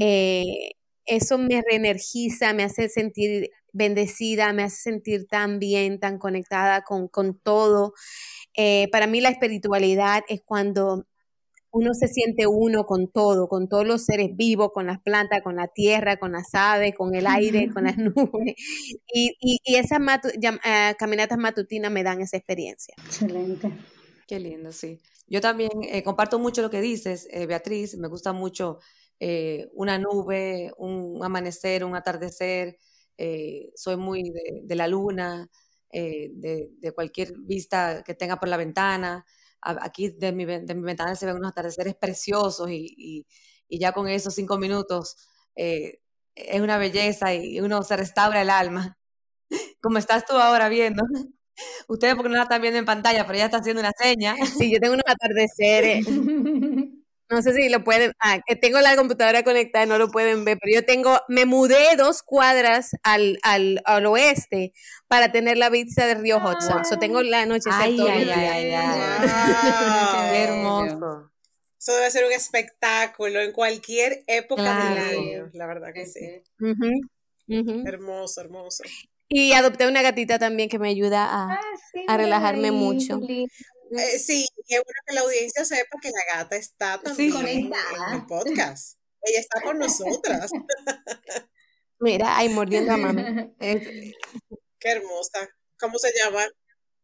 eh, 0.00 0.72
eso 1.06 1.38
me 1.38 1.62
reenergiza, 1.62 2.52
me 2.52 2.64
hace 2.64 2.88
sentir 2.88 3.50
bendecida, 3.72 4.52
me 4.52 4.62
hace 4.62 4.76
sentir 4.76 5.26
tan 5.26 5.58
bien, 5.58 5.98
tan 5.98 6.18
conectada 6.18 6.82
con, 6.82 7.38
todo. 7.42 7.94
Eh, 8.54 8.88
para 8.92 9.06
mí 9.06 9.20
la 9.20 9.30
espiritualidad 9.30 10.22
es 10.28 10.42
cuando 10.44 11.06
uno 11.72 11.94
se 11.94 12.06
siente 12.06 12.46
uno 12.46 12.84
con 12.84 13.10
todo, 13.10 13.48
con 13.48 13.66
todos 13.66 13.86
los 13.86 14.04
seres 14.04 14.36
vivos, 14.36 14.72
con 14.74 14.86
las 14.86 15.00
plantas, 15.00 15.40
con 15.42 15.56
la 15.56 15.68
tierra, 15.68 16.18
con 16.18 16.32
las 16.32 16.54
aves, 16.54 16.94
con 16.94 17.14
el 17.14 17.26
aire, 17.26 17.70
con 17.72 17.84
las 17.84 17.96
nubes. 17.98 18.54
Y, 19.12 19.36
y, 19.40 19.76
esas 19.76 19.98
eh, 20.64 20.94
caminatas 20.98 21.38
matutinas 21.38 21.90
me 21.90 22.02
dan 22.02 22.20
esa 22.20 22.36
experiencia. 22.36 22.94
Excelente. 23.06 23.72
Qué 24.26 24.38
lindo, 24.38 24.70
sí. 24.70 25.00
Yo 25.26 25.40
también 25.40 25.70
eh, 25.84 26.02
comparto 26.02 26.38
mucho 26.38 26.60
lo 26.60 26.68
que 26.68 26.82
dices, 26.82 27.26
eh, 27.30 27.46
Beatriz. 27.46 27.96
Me 27.96 28.08
gusta 28.08 28.34
mucho 28.34 28.78
eh, 29.24 29.68
una 29.74 29.98
nube, 29.98 30.72
un 30.78 31.24
amanecer, 31.24 31.84
un 31.84 31.94
atardecer. 31.94 32.76
soy 33.76 33.96
muy 33.96 34.32
de, 34.64 34.74
la 34.74 34.88
luna, 34.88 35.48
de, 35.92 36.92
cualquier 36.94 37.34
vista 37.38 38.02
que 38.04 38.14
tenga 38.14 38.36
por 38.36 38.48
la 38.48 38.56
ventana. 38.56 39.24
aquí 39.60 40.10
de 40.10 40.32
mi, 40.32 40.44
de 40.44 40.74
mi 40.74 40.82
ventana 40.82 41.14
se 41.14 41.26
ven 41.26 41.36
unos 41.36 41.52
atardeceres 41.52 41.94
preciosos 41.94 42.68
y, 42.70 43.26
y 43.68 43.78
ya 43.78 43.92
con 43.92 44.08
esos 44.08 44.34
cinco 44.34 44.58
minutos 44.58 45.16
es 46.34 46.60
una 46.60 46.78
belleza 46.78 47.34
y 47.34 47.60
uno 47.60 47.82
se 47.82 47.96
restaura 47.96 48.42
el 48.42 48.50
alma, 48.50 48.98
como 49.82 49.98
estás 49.98 50.24
tú 50.26 50.34
ahora 50.34 50.68
viendo. 50.68 51.02
Ustedes 51.86 52.14
porque 52.14 52.30
no 52.30 52.36
la 52.36 52.44
están 52.44 52.62
viendo 52.62 52.78
en 52.78 52.86
pantalla, 52.86 53.26
pero 53.26 53.36
ella 53.36 53.44
está 53.44 53.58
haciendo 53.58 53.80
una 53.80 53.92
seña. 53.96 54.34
Sí, 54.58 54.72
yo 54.72 54.80
tengo 54.80 54.94
unos 54.94 55.04
atardeceres. 55.06 56.06
No 57.32 57.40
sé 57.40 57.54
si 57.54 57.70
lo 57.70 57.82
pueden, 57.82 58.12
ah, 58.20 58.40
tengo 58.60 58.78
la 58.82 58.94
computadora 58.94 59.42
conectada, 59.42 59.86
no 59.86 59.96
lo 59.96 60.10
pueden 60.10 60.44
ver, 60.44 60.58
pero 60.60 60.80
yo 60.80 60.84
tengo, 60.84 61.18
me 61.28 61.46
mudé 61.46 61.96
dos 61.96 62.22
cuadras 62.22 62.90
al, 63.02 63.38
al, 63.42 63.80
al 63.86 64.04
oeste 64.04 64.74
para 65.08 65.32
tener 65.32 65.56
la 65.56 65.70
vista 65.70 66.06
del 66.06 66.20
río 66.20 66.36
Hudson. 66.36 66.84
So 66.84 66.98
tengo 66.98 67.22
la 67.22 67.46
noche 67.46 67.70
ay, 67.72 67.98
ay, 67.98 68.30
ay, 68.30 68.72
ay, 68.74 70.30
Qué 70.30 70.42
hermoso. 70.42 71.32
Eso 71.80 71.94
debe 71.94 72.10
ser 72.10 72.26
un 72.26 72.32
espectáculo 72.32 73.40
en 73.40 73.52
cualquier 73.52 74.24
época 74.26 74.90
del 74.90 74.98
año, 74.98 75.50
la 75.54 75.66
verdad 75.66 75.94
que 75.94 76.04
sí. 76.04 76.42
Hermoso, 77.86 78.42
hermoso. 78.42 78.84
Y 79.34 79.54
adopté 79.54 79.88
una 79.88 80.02
gatita 80.02 80.38
también 80.38 80.68
que 80.68 80.78
me 80.78 80.90
ayuda 80.90 81.24
a, 81.24 81.58
ah, 82.06 82.16
relajarme 82.18 82.72
mucho. 82.72 83.18
Eh, 83.94 84.18
sí, 84.18 84.46
es 84.68 84.82
bueno 84.84 85.00
que 85.06 85.14
la 85.14 85.20
audiencia 85.20 85.64
sepa 85.66 85.98
que 86.00 86.10
la 86.10 86.36
gata 86.36 86.56
está 86.56 86.98
también 86.98 87.46
en, 87.46 87.72
el 88.14 88.26
podcast. 88.26 88.96
Ella 89.20 89.40
está 89.40 89.60
con 89.60 89.78
nosotras. 89.78 90.50
Mira, 92.00 92.38
ahí 92.38 92.48
mordiendo 92.48 92.92
a 92.92 92.96
mami. 92.96 93.22
Qué 93.58 94.14
hermosa. 94.82 95.48
¿Cómo 95.78 95.98
se 95.98 96.10
llama? 96.18 96.40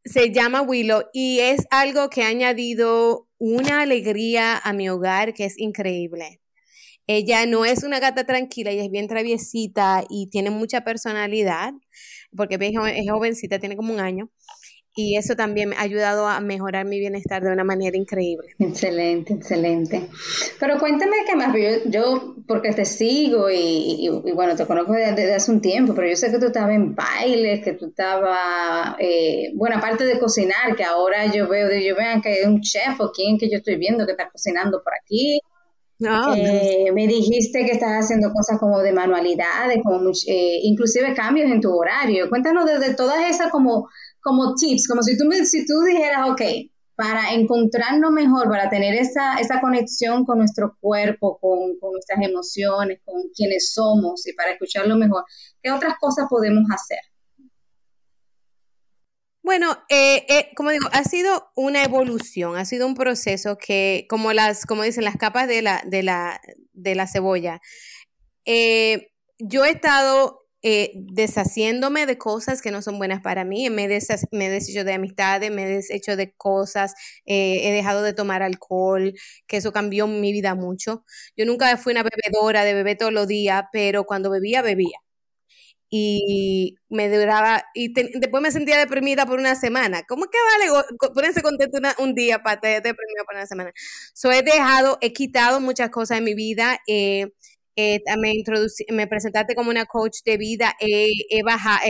Se 0.04 0.32
llama 0.32 0.62
Willow 0.62 1.04
y 1.12 1.40
es 1.40 1.66
algo 1.70 2.08
que 2.08 2.22
ha 2.22 2.28
añadido 2.28 3.28
una 3.36 3.82
alegría 3.82 4.56
a 4.56 4.72
mi 4.72 4.88
hogar 4.88 5.34
que 5.34 5.44
es 5.44 5.58
increíble. 5.58 6.40
Ella 7.06 7.44
no 7.46 7.64
es 7.64 7.84
una 7.84 8.00
gata 8.00 8.24
tranquila, 8.24 8.70
ella 8.70 8.84
es 8.84 8.90
bien 8.90 9.08
traviesita 9.08 10.04
y 10.08 10.28
tiene 10.30 10.50
mucha 10.50 10.84
personalidad, 10.84 11.72
porque 12.36 12.58
es 12.60 13.10
jovencita, 13.10 13.58
tiene 13.58 13.76
como 13.76 13.92
un 13.94 14.00
año. 14.00 14.30
Y 15.00 15.16
eso 15.16 15.36
también 15.36 15.68
me 15.68 15.76
ha 15.76 15.82
ayudado 15.82 16.26
a 16.26 16.40
mejorar 16.40 16.84
mi 16.84 16.98
bienestar 16.98 17.40
de 17.40 17.52
una 17.52 17.62
manera 17.62 17.96
increíble. 17.96 18.48
Excelente, 18.58 19.32
excelente. 19.32 20.08
Pero 20.58 20.76
cuéntame 20.80 21.18
qué 21.24 21.36
más, 21.36 21.54
yo, 21.54 21.88
yo 21.88 22.34
porque 22.48 22.72
te 22.72 22.84
sigo 22.84 23.48
y, 23.48 24.08
bueno, 24.34 24.56
te 24.56 24.66
conozco 24.66 24.94
desde, 24.94 25.32
hace 25.32 25.52
un 25.52 25.60
tiempo, 25.60 25.94
pero 25.94 26.08
yo 26.08 26.16
sé 26.16 26.32
que 26.32 26.40
tú 26.40 26.46
estabas 26.46 26.74
en 26.74 26.96
bailes, 26.96 27.62
que 27.62 27.74
tú 27.74 27.90
estabas, 27.90 28.96
eh, 28.98 29.52
bueno, 29.54 29.76
aparte 29.76 30.04
de 30.04 30.18
cocinar, 30.18 30.74
que 30.76 30.82
ahora 30.82 31.32
yo 31.32 31.46
veo, 31.46 31.70
yo 31.78 31.94
vean 31.94 32.20
que 32.20 32.30
hay 32.30 32.44
un 32.44 32.60
chef 32.60 32.98
o 32.98 33.12
quien 33.12 33.38
que 33.38 33.48
yo 33.48 33.58
estoy 33.58 33.76
viendo 33.76 34.04
que 34.04 34.10
está 34.10 34.28
cocinando 34.28 34.82
por 34.82 34.94
aquí. 34.94 35.38
Ah, 36.06 36.32
eh, 36.36 36.92
me 36.92 37.08
dijiste 37.08 37.64
que 37.64 37.72
estás 37.72 38.04
haciendo 38.04 38.32
cosas 38.32 38.58
como 38.60 38.78
de 38.80 38.92
manualidades, 38.92 39.78
como 39.82 40.10
eh, 40.28 40.60
inclusive 40.62 41.12
cambios 41.12 41.50
en 41.50 41.60
tu 41.60 41.74
horario. 41.76 42.28
Cuéntanos 42.28 42.66
desde 42.66 42.94
todas 42.94 43.28
esas 43.28 43.50
como, 43.50 43.88
como 44.28 44.54
tips, 44.54 44.86
como 44.86 45.02
si 45.02 45.16
tú, 45.16 45.24
me, 45.24 45.44
si 45.46 45.64
tú 45.64 45.80
dijeras, 45.80 46.28
ok, 46.28 46.42
para 46.94 47.32
encontrarnos 47.32 48.10
mejor, 48.10 48.48
para 48.48 48.68
tener 48.68 48.94
esa, 48.94 49.36
esa 49.36 49.60
conexión 49.60 50.24
con 50.26 50.38
nuestro 50.38 50.76
cuerpo, 50.80 51.38
con, 51.40 51.78
con 51.78 51.92
nuestras 51.92 52.20
emociones, 52.20 53.00
con 53.04 53.22
quienes 53.34 53.72
somos 53.72 54.26
y 54.26 54.34
para 54.34 54.52
escucharlo 54.52 54.96
mejor, 54.96 55.24
¿qué 55.62 55.70
otras 55.70 55.94
cosas 55.98 56.26
podemos 56.28 56.64
hacer? 56.70 56.98
Bueno, 59.42 59.78
eh, 59.88 60.26
eh, 60.28 60.50
como 60.54 60.70
digo, 60.70 60.88
ha 60.92 61.04
sido 61.04 61.50
una 61.56 61.82
evolución, 61.82 62.56
ha 62.56 62.66
sido 62.66 62.86
un 62.86 62.94
proceso 62.94 63.56
que, 63.56 64.06
como 64.10 64.34
las, 64.34 64.66
como 64.66 64.82
dicen, 64.82 65.04
las 65.04 65.16
capas 65.16 65.48
de 65.48 65.62
la, 65.62 65.82
de 65.86 66.02
la, 66.02 66.38
de 66.74 66.94
la 66.94 67.06
cebolla. 67.06 67.60
Eh, 68.44 69.08
yo 69.38 69.64
he 69.64 69.70
estado 69.70 70.47
deshaciéndome 70.62 72.06
de 72.06 72.18
cosas 72.18 72.62
que 72.62 72.70
no 72.70 72.82
son 72.82 72.98
buenas 72.98 73.20
para 73.22 73.44
mí, 73.44 73.70
me, 73.70 73.88
me 74.32 74.46
he 74.46 74.50
deshecho 74.50 74.84
de 74.84 74.92
amistades, 74.94 75.50
me 75.52 75.64
he 75.64 75.66
deshecho 75.76 76.16
de 76.16 76.32
cosas, 76.34 76.94
he 77.26 77.70
dejado 77.72 78.02
de 78.02 78.12
tomar 78.14 78.42
alcohol, 78.42 79.14
que 79.46 79.56
eso 79.58 79.72
cambió 79.72 80.06
mi 80.06 80.32
vida 80.32 80.54
mucho. 80.54 81.04
Yo 81.36 81.46
nunca 81.46 81.76
fui 81.76 81.92
una 81.92 82.02
bebedora 82.02 82.64
de 82.64 82.74
beber 82.74 82.98
todos 82.98 83.12
los 83.12 83.26
días, 83.28 83.64
pero 83.72 84.04
cuando 84.04 84.30
bebía, 84.30 84.62
bebía 84.62 84.98
y 85.90 86.76
me 86.90 87.08
duraba, 87.08 87.64
y 87.74 87.92
después 87.94 88.42
me 88.42 88.50
sentía 88.50 88.78
deprimida 88.78 89.24
por 89.26 89.38
una 89.38 89.54
semana. 89.54 90.02
¿Cómo 90.06 90.26
que 90.26 90.38
vale 90.70 90.84
ponerse 91.14 91.42
contento 91.42 91.78
un 91.98 92.14
día 92.14 92.42
para 92.42 92.54
estar 92.56 92.72
deprimida 92.82 93.24
por 93.24 93.34
una 93.36 93.46
semana? 93.46 93.72
So 94.14 94.30
he 94.30 94.42
dejado, 94.42 94.98
he 95.00 95.12
quitado 95.12 95.60
muchas 95.60 95.90
cosas 95.90 96.18
en 96.18 96.24
mi 96.24 96.34
vida. 96.34 96.78
Eh, 96.86 97.28
eh, 97.78 98.00
me, 98.92 99.06
presentaste 99.06 99.54
como 99.54 99.70
una 99.70 99.86
coach 99.86 100.18
de 100.24 100.36
vida, 100.36 100.74
he 100.80 101.42
bajado, 101.44 101.80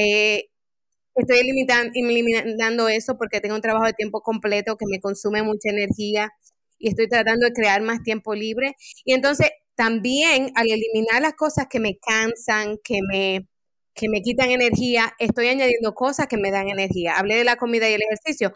estoy 1.14 1.38
eliminando, 1.38 1.90
eliminando 1.94 2.88
eso 2.88 3.16
porque 3.18 3.40
tengo 3.40 3.55
un 3.55 3.62
trabajo 3.62 3.87
de 3.87 3.92
tiempo 3.92 4.20
completo 4.20 4.77
que 4.77 4.87
me 4.90 5.01
consume 5.01 5.42
mucha 5.42 5.70
energía 5.70 6.31
y 6.79 6.90
estoy 6.90 7.09
tratando 7.09 7.46
de 7.46 7.53
crear 7.53 7.83
más 7.83 8.03
tiempo 8.03 8.35
libre. 8.35 8.74
Y 9.05 9.14
entonces 9.14 9.51
también 9.74 10.51
al 10.55 10.66
eliminar 10.66 11.22
las 11.22 11.35
cosas 11.35 11.66
que 11.70 11.81
me 11.81 11.98
cansan, 11.98 12.77
que 12.85 13.01
me 13.09 13.48
que 13.94 14.09
me 14.09 14.22
quitan 14.22 14.51
energía, 14.51 15.12
estoy 15.18 15.48
añadiendo 15.48 15.92
cosas 15.92 16.29
que 16.29 16.37
me 16.37 16.53
dan 16.53 16.68
energía. 16.68 17.16
Hablé 17.16 17.35
de 17.35 17.44
la 17.44 17.57
comida 17.57 17.90
y 17.90 17.94
el 17.94 18.03
ejercicio, 18.03 18.55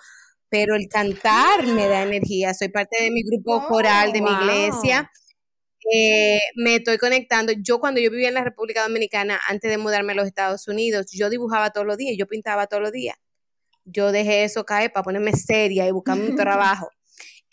pero 0.49 0.77
el 0.77 0.87
cantar 0.88 1.66
me 1.66 1.88
da 1.88 2.03
energía. 2.03 2.55
Soy 2.55 2.68
parte 2.68 3.03
de 3.03 3.11
mi 3.11 3.23
grupo 3.25 3.66
coral, 3.66 4.12
de 4.12 4.23
mi 4.23 4.31
iglesia. 4.31 5.11
Eh, 5.90 6.38
me 6.57 6.77
estoy 6.77 6.99
conectando. 6.99 7.53
Yo 7.53 7.81
cuando 7.81 8.01
yo 8.01 8.11
vivía 8.11 8.29
en 8.29 8.35
la 8.35 8.45
República 8.45 8.83
Dominicana, 8.83 9.40
antes 9.49 9.71
de 9.71 9.79
mudarme 9.79 10.12
a 10.12 10.16
los 10.16 10.27
Estados 10.27 10.68
Unidos, 10.68 11.07
yo 11.12 11.31
dibujaba 11.31 11.71
todos 11.71 11.87
los 11.87 11.97
días, 11.97 12.16
yo 12.18 12.27
pintaba 12.27 12.66
todos 12.66 12.83
los 12.83 12.92
días. 12.92 13.16
Yo 13.85 14.12
dejé 14.12 14.45
eso 14.45 14.64
caer 14.64 14.92
para 14.92 15.05
ponerme 15.05 15.33
seria 15.33 15.87
y 15.87 15.90
buscar 15.90 16.18
un 16.18 16.37
trabajo. 16.37 16.88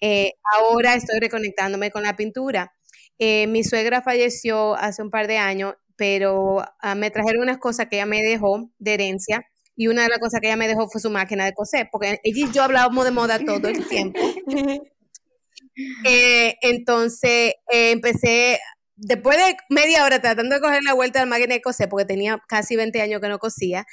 Eh, 0.02 0.34
ahora 0.58 0.96
estoy 0.96 1.20
reconectándome 1.20 1.92
con 1.92 2.04
la 2.04 2.16
pintura. 2.16 2.74
Eh, 3.18 3.48
mi 3.48 3.64
suegra 3.64 4.02
falleció 4.02 4.76
hace 4.76 5.02
un 5.02 5.10
par 5.10 5.28
de 5.28 5.38
años 5.38 5.76
pero 6.00 6.64
ah, 6.80 6.96
me 6.96 7.12
trajeron 7.12 7.44
unas 7.44 7.58
cosas 7.58 7.88
que 7.88 7.98
ella 7.98 8.06
me 8.06 8.24
dejó 8.24 8.72
de 8.80 8.94
herencia 8.94 9.46
y 9.76 9.90
una 9.90 10.04
de 10.04 10.08
las 10.08 10.20
cosas 10.20 10.40
que 10.40 10.48
ella 10.48 10.56
me 10.56 10.70
dejó 10.70 10.88
fue 10.88 11.02
su 11.02 11.10
máquina 11.10 11.44
de 11.44 11.54
coser, 11.54 11.90
porque 11.92 12.22
ella 12.24 12.48
y 12.48 12.52
yo 12.54 12.64
hablábamos 12.64 13.04
de 13.04 13.12
moda 13.12 13.38
todo 13.46 13.68
el 13.68 13.86
tiempo. 13.86 14.20
Eh, 16.06 16.56
entonces 16.62 17.54
eh, 17.72 17.92
empecé, 17.92 18.60
después 18.96 19.38
de 19.38 19.58
media 19.70 20.06
hora 20.06 20.22
tratando 20.22 20.56
de 20.56 20.62
coger 20.62 20.84
la 20.84 20.94
vuelta 20.94 21.20
a 21.20 21.26
la 21.26 21.30
máquina 21.30 21.54
de 21.54 21.62
coser, 21.62 21.90
porque 21.90 22.06
tenía 22.06 22.42
casi 22.48 22.76
20 22.76 23.02
años 23.02 23.22
que 23.22 23.30
no 23.30 23.40
cosía, 23.40 23.86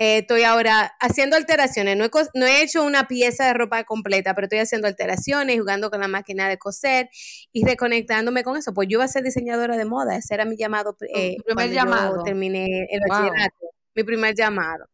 eh, 0.00 0.18
estoy 0.18 0.44
ahora 0.44 0.92
haciendo 1.00 1.36
alteraciones. 1.36 1.96
No 1.96 2.04
he, 2.04 2.10
no 2.34 2.46
he, 2.46 2.62
hecho 2.62 2.84
una 2.84 3.08
pieza 3.08 3.46
de 3.46 3.54
ropa 3.54 3.82
completa, 3.84 4.32
pero 4.34 4.44
estoy 4.44 4.60
haciendo 4.60 4.86
alteraciones, 4.86 5.58
jugando 5.58 5.90
con 5.90 6.00
la 6.00 6.08
máquina 6.08 6.48
de 6.48 6.56
coser 6.56 7.10
y 7.52 7.64
reconectándome 7.64 8.44
con 8.44 8.56
eso. 8.56 8.72
Pues 8.72 8.86
yo 8.88 8.98
iba 8.98 9.04
a 9.04 9.08
ser 9.08 9.24
diseñadora 9.24 9.76
de 9.76 9.84
moda. 9.84 10.16
Ese 10.16 10.34
era 10.34 10.44
mi 10.44 10.56
llamado. 10.56 10.96
Eh, 11.14 11.36
primer 11.44 11.72
llamado. 11.72 12.22
terminé 12.22 12.86
el 12.90 13.00
bachillerato. 13.08 13.56
Mi 13.94 14.04
primer 14.04 14.34
llamado. 14.36 14.86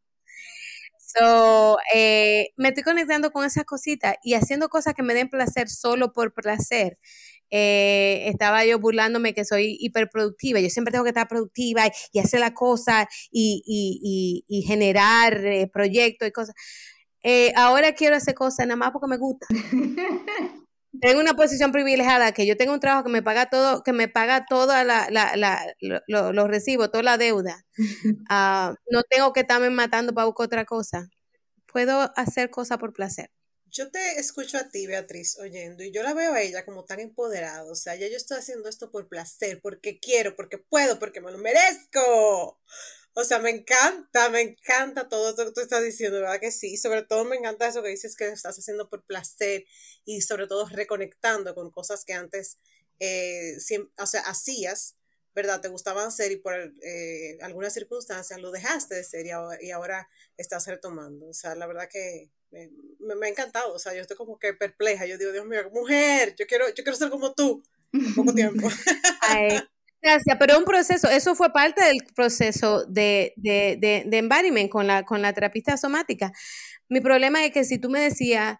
So, 1.16 1.78
eh, 1.94 2.50
me 2.56 2.68
estoy 2.68 2.82
conectando 2.82 3.30
con 3.32 3.44
esas 3.44 3.64
cositas 3.64 4.16
y 4.22 4.34
haciendo 4.34 4.68
cosas 4.68 4.94
que 4.94 5.02
me 5.02 5.14
den 5.14 5.28
placer 5.28 5.68
solo 5.68 6.12
por 6.12 6.34
placer. 6.34 6.98
Eh, 7.50 8.28
estaba 8.28 8.64
yo 8.64 8.78
burlándome 8.80 9.34
que 9.34 9.44
soy 9.44 9.76
hiperproductiva. 9.80 10.60
Yo 10.60 10.70
siempre 10.70 10.92
tengo 10.92 11.04
que 11.04 11.10
estar 11.10 11.28
productiva 11.28 11.82
y, 12.12 12.18
hacer 12.18 12.40
la 12.40 12.54
cosa 12.54 13.08
y, 13.30 14.64
generar 14.66 15.44
eh, 15.46 15.70
proyectos 15.72 16.28
y 16.28 16.32
cosas. 16.32 16.54
Ahora 17.56 17.92
quiero 17.94 18.16
hacer 18.16 18.34
cosas 18.34 18.66
nada 18.66 18.76
más 18.76 18.90
porque 18.92 19.08
me 19.08 19.18
gusta. 19.18 19.46
tengo 21.00 21.20
una 21.20 21.34
posición 21.34 21.72
privilegiada 21.72 22.32
que 22.32 22.46
yo 22.46 22.56
tengo 22.56 22.72
un 22.72 22.80
trabajo 22.80 23.04
que 23.04 23.10
me 23.10 23.22
paga 23.22 23.50
todo, 23.50 23.82
que 23.82 23.92
me 23.92 24.08
paga 24.08 24.46
toda 24.46 24.84
la, 24.84 25.08
los 25.80 26.48
recibos, 26.48 26.90
toda 26.90 27.02
la 27.02 27.18
deuda. 27.18 27.64
Ah, 28.30 28.74
no 28.90 29.02
tengo 29.02 29.32
que 29.32 29.40
estarme 29.40 29.70
matando 29.70 30.14
para 30.14 30.26
buscar 30.26 30.46
otra 30.46 30.64
cosa. 30.64 31.08
Puedo 31.66 32.12
hacer 32.16 32.50
cosas 32.50 32.78
por 32.78 32.92
placer 32.92 33.30
yo 33.74 33.90
te 33.90 34.20
escucho 34.20 34.56
a 34.56 34.68
ti, 34.68 34.86
Beatriz, 34.86 35.36
oyendo, 35.40 35.82
y 35.82 35.90
yo 35.90 36.04
la 36.04 36.14
veo 36.14 36.32
a 36.32 36.40
ella 36.40 36.64
como 36.64 36.84
tan 36.84 37.00
empoderada. 37.00 37.64
O 37.64 37.74
sea, 37.74 37.96
ya 37.96 38.06
yo 38.08 38.16
estoy 38.16 38.38
haciendo 38.38 38.68
esto 38.68 38.90
por 38.90 39.08
placer, 39.08 39.60
porque 39.60 39.98
quiero, 39.98 40.36
porque 40.36 40.58
puedo, 40.58 41.00
porque 41.00 41.20
me 41.20 41.32
lo 41.32 41.38
merezco. 41.38 42.60
O 43.16 43.22
sea, 43.22 43.38
me 43.38 43.50
encanta, 43.50 44.28
me 44.28 44.40
encanta 44.40 45.08
todo 45.08 45.30
esto 45.30 45.44
que 45.44 45.52
tú 45.52 45.60
estás 45.60 45.84
diciendo, 45.84 46.20
¿verdad 46.20 46.40
que 46.40 46.50
sí? 46.50 46.72
Y 46.72 46.76
sobre 46.76 47.02
todo 47.02 47.24
me 47.24 47.36
encanta 47.36 47.68
eso 47.68 47.80
que 47.80 47.88
dices 47.88 48.16
que 48.16 48.26
estás 48.26 48.58
haciendo 48.58 48.88
por 48.88 49.04
placer 49.04 49.64
y 50.04 50.20
sobre 50.22 50.48
todo 50.48 50.66
reconectando 50.68 51.54
con 51.54 51.70
cosas 51.70 52.04
que 52.04 52.12
antes, 52.12 52.58
eh, 52.98 53.56
o 53.98 54.06
sea, 54.06 54.20
hacías, 54.22 54.96
¿verdad? 55.32 55.60
Te 55.60 55.68
gustaban 55.68 56.08
hacer 56.08 56.32
y 56.32 56.36
por 56.36 56.54
eh, 56.82 57.38
algunas 57.40 57.72
circunstancias 57.72 58.40
lo 58.40 58.50
dejaste 58.50 58.96
de 58.96 59.00
hacer 59.02 59.26
y 59.26 59.70
ahora, 59.70 60.08
estás 60.36 60.66
retomando. 60.66 61.28
O 61.28 61.34
sea, 61.34 61.54
la 61.54 61.68
verdad 61.68 61.88
que 61.88 62.30
me, 62.50 63.26
ha 63.26 63.28
encantado. 63.28 63.74
O 63.74 63.78
sea, 63.78 63.94
yo 63.94 64.00
estoy 64.00 64.16
como 64.16 64.40
que 64.40 64.54
perpleja. 64.54 65.06
Yo 65.06 65.18
digo, 65.18 65.30
Dios 65.30 65.46
mío, 65.46 65.70
mujer, 65.72 66.34
yo 66.36 66.46
quiero, 66.48 66.66
yo 66.68 66.82
quiero 66.82 66.96
ser 66.96 67.10
como 67.10 67.32
tú. 67.32 67.62
Poco 68.16 68.34
tiempo. 68.34 68.68
Ay, 69.20 69.60
Gracias, 70.04 70.36
pero 70.38 70.58
un 70.58 70.66
proceso, 70.66 71.08
eso 71.08 71.34
fue 71.34 71.50
parte 71.50 71.82
del 71.82 71.96
proceso 72.14 72.84
de, 72.84 73.32
de, 73.36 73.78
de, 73.80 74.04
de 74.06 74.18
embodiment 74.18 74.68
con 74.70 74.86
la, 74.86 75.02
con 75.02 75.22
la 75.22 75.32
terapista 75.32 75.78
somática. 75.78 76.30
Mi 76.90 77.00
problema 77.00 77.42
es 77.44 77.52
que 77.52 77.64
si 77.64 77.78
tú 77.78 77.88
me 77.88 78.00
decías, 78.00 78.58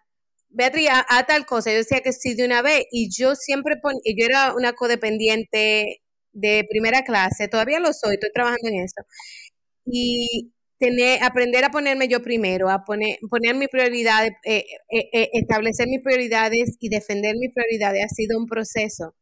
Beatriz, 0.49 0.89
a, 0.91 1.23
tal 1.27 1.45
cosa, 1.45 1.71
yo 1.71 1.77
decía 1.77 2.01
que 2.01 2.13
sí 2.13 2.33
de 2.35 2.45
una 2.45 2.63
vez, 2.63 2.85
y 2.91 3.09
yo 3.15 3.35
siempre 3.35 3.75
ponía, 3.79 4.01
yo 4.17 4.25
era 4.25 4.55
una 4.55 4.73
codependiente 4.73 6.01
de 6.33 6.65
primera 6.69 7.03
clase, 7.03 7.47
todavía 7.47 7.79
lo 7.79 7.93
soy, 7.93 8.15
estoy 8.15 8.31
trabajando 8.33 8.69
en 8.69 8.83
eso. 8.83 9.03
Y 9.85 10.53
tener, 10.79 11.23
aprender 11.23 11.65
a 11.65 11.71
ponerme 11.71 12.07
yo 12.07 12.21
primero, 12.23 12.69
a 12.71 12.83
poner, 12.85 13.17
poner 13.29 13.55
mis 13.55 13.69
prioridades, 13.69 14.31
eh, 14.45 14.65
eh, 14.91 15.09
eh, 15.13 15.29
establecer 15.33 15.87
mis 15.89 16.03
prioridades 16.03 16.77
y 16.79 16.89
defender 16.89 17.35
mis 17.39 17.53
prioridades 17.53 18.03
ha 18.05 18.09
sido 18.09 18.39
un 18.39 18.47
proceso 18.47 19.15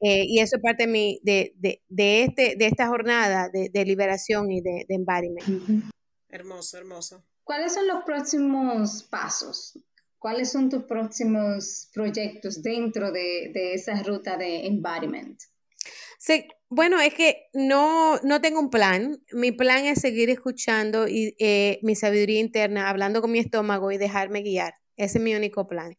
eh, 0.00 0.24
y 0.26 0.40
eso 0.40 0.56
es 0.56 0.62
parte 0.62 0.86
de, 0.86 0.92
mi, 0.92 1.20
de, 1.22 1.52
de, 1.56 1.82
de, 1.88 2.24
este, 2.24 2.56
de 2.56 2.66
esta 2.66 2.88
jornada 2.88 3.48
de, 3.52 3.68
de 3.68 3.84
liberación 3.84 4.50
y 4.50 4.60
de, 4.60 4.84
de 4.88 4.94
embodiment. 4.94 5.90
Hermoso, 6.28 6.78
hermoso. 6.78 7.24
¿Cuáles 7.44 7.74
son 7.74 7.86
los 7.88 8.04
próximos 8.04 9.02
pasos? 9.04 9.78
¿Cuáles 10.18 10.52
son 10.52 10.68
tus 10.68 10.84
próximos 10.84 11.88
proyectos 11.92 12.62
dentro 12.62 13.10
de, 13.10 13.50
de 13.52 13.74
esa 13.74 14.02
ruta 14.02 14.36
de 14.36 14.66
embodiment? 14.66 15.40
Sí, 16.18 16.46
bueno, 16.68 17.00
es 17.00 17.14
que 17.14 17.48
no, 17.54 18.18
no 18.18 18.42
tengo 18.42 18.60
un 18.60 18.68
plan. 18.68 19.24
Mi 19.32 19.52
plan 19.52 19.86
es 19.86 20.00
seguir 20.00 20.28
escuchando 20.28 21.08
y, 21.08 21.34
eh, 21.38 21.80
mi 21.82 21.96
sabiduría 21.96 22.38
interna, 22.38 22.90
hablando 22.90 23.22
con 23.22 23.32
mi 23.32 23.38
estómago 23.38 23.90
y 23.90 23.96
dejarme 23.96 24.42
guiar. 24.42 24.74
Ese 24.96 25.16
es 25.16 25.24
mi 25.24 25.34
único 25.34 25.66
plan. 25.66 25.96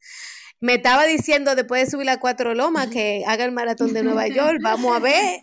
Me 0.61 0.75
estaba 0.75 1.05
diciendo 1.05 1.55
después 1.55 1.85
de 1.85 1.91
subir 1.91 2.05
la 2.05 2.19
cuatro 2.19 2.53
lomas 2.53 2.87
que 2.87 3.23
haga 3.25 3.45
el 3.45 3.51
maratón 3.51 3.93
de 3.93 4.03
Nueva 4.03 4.27
York. 4.27 4.59
Vamos 4.61 4.95
a 4.95 4.99
ver, 4.99 5.41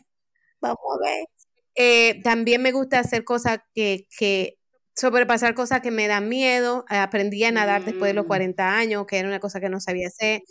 vamos 0.61 0.79
a 0.79 1.05
ver. 1.05 1.27
Eh, 1.75 2.23
también 2.23 2.63
me 2.63 2.71
gusta 2.71 3.01
hacer 3.01 3.25
cosas 3.25 3.59
que, 3.75 4.07
que, 4.17 4.59
sobrepasar 4.95 5.55
cosas 5.55 5.81
que 5.81 5.91
me 5.91 6.07
dan 6.07 6.29
miedo. 6.29 6.85
aprendí 6.89 7.43
a 7.45 7.53
nadar 7.53 7.85
después 7.85 8.11
de 8.11 8.15
los 8.15 8.27
40 8.27 8.65
mm. 8.65 8.75
años, 8.75 9.07
que 9.07 9.19
era 9.19 9.29
una 9.29 9.41
cosa 9.41 9.61
que 9.61 9.69
no 9.69 9.81
sabía 9.81 10.07
hacer. 10.07 10.43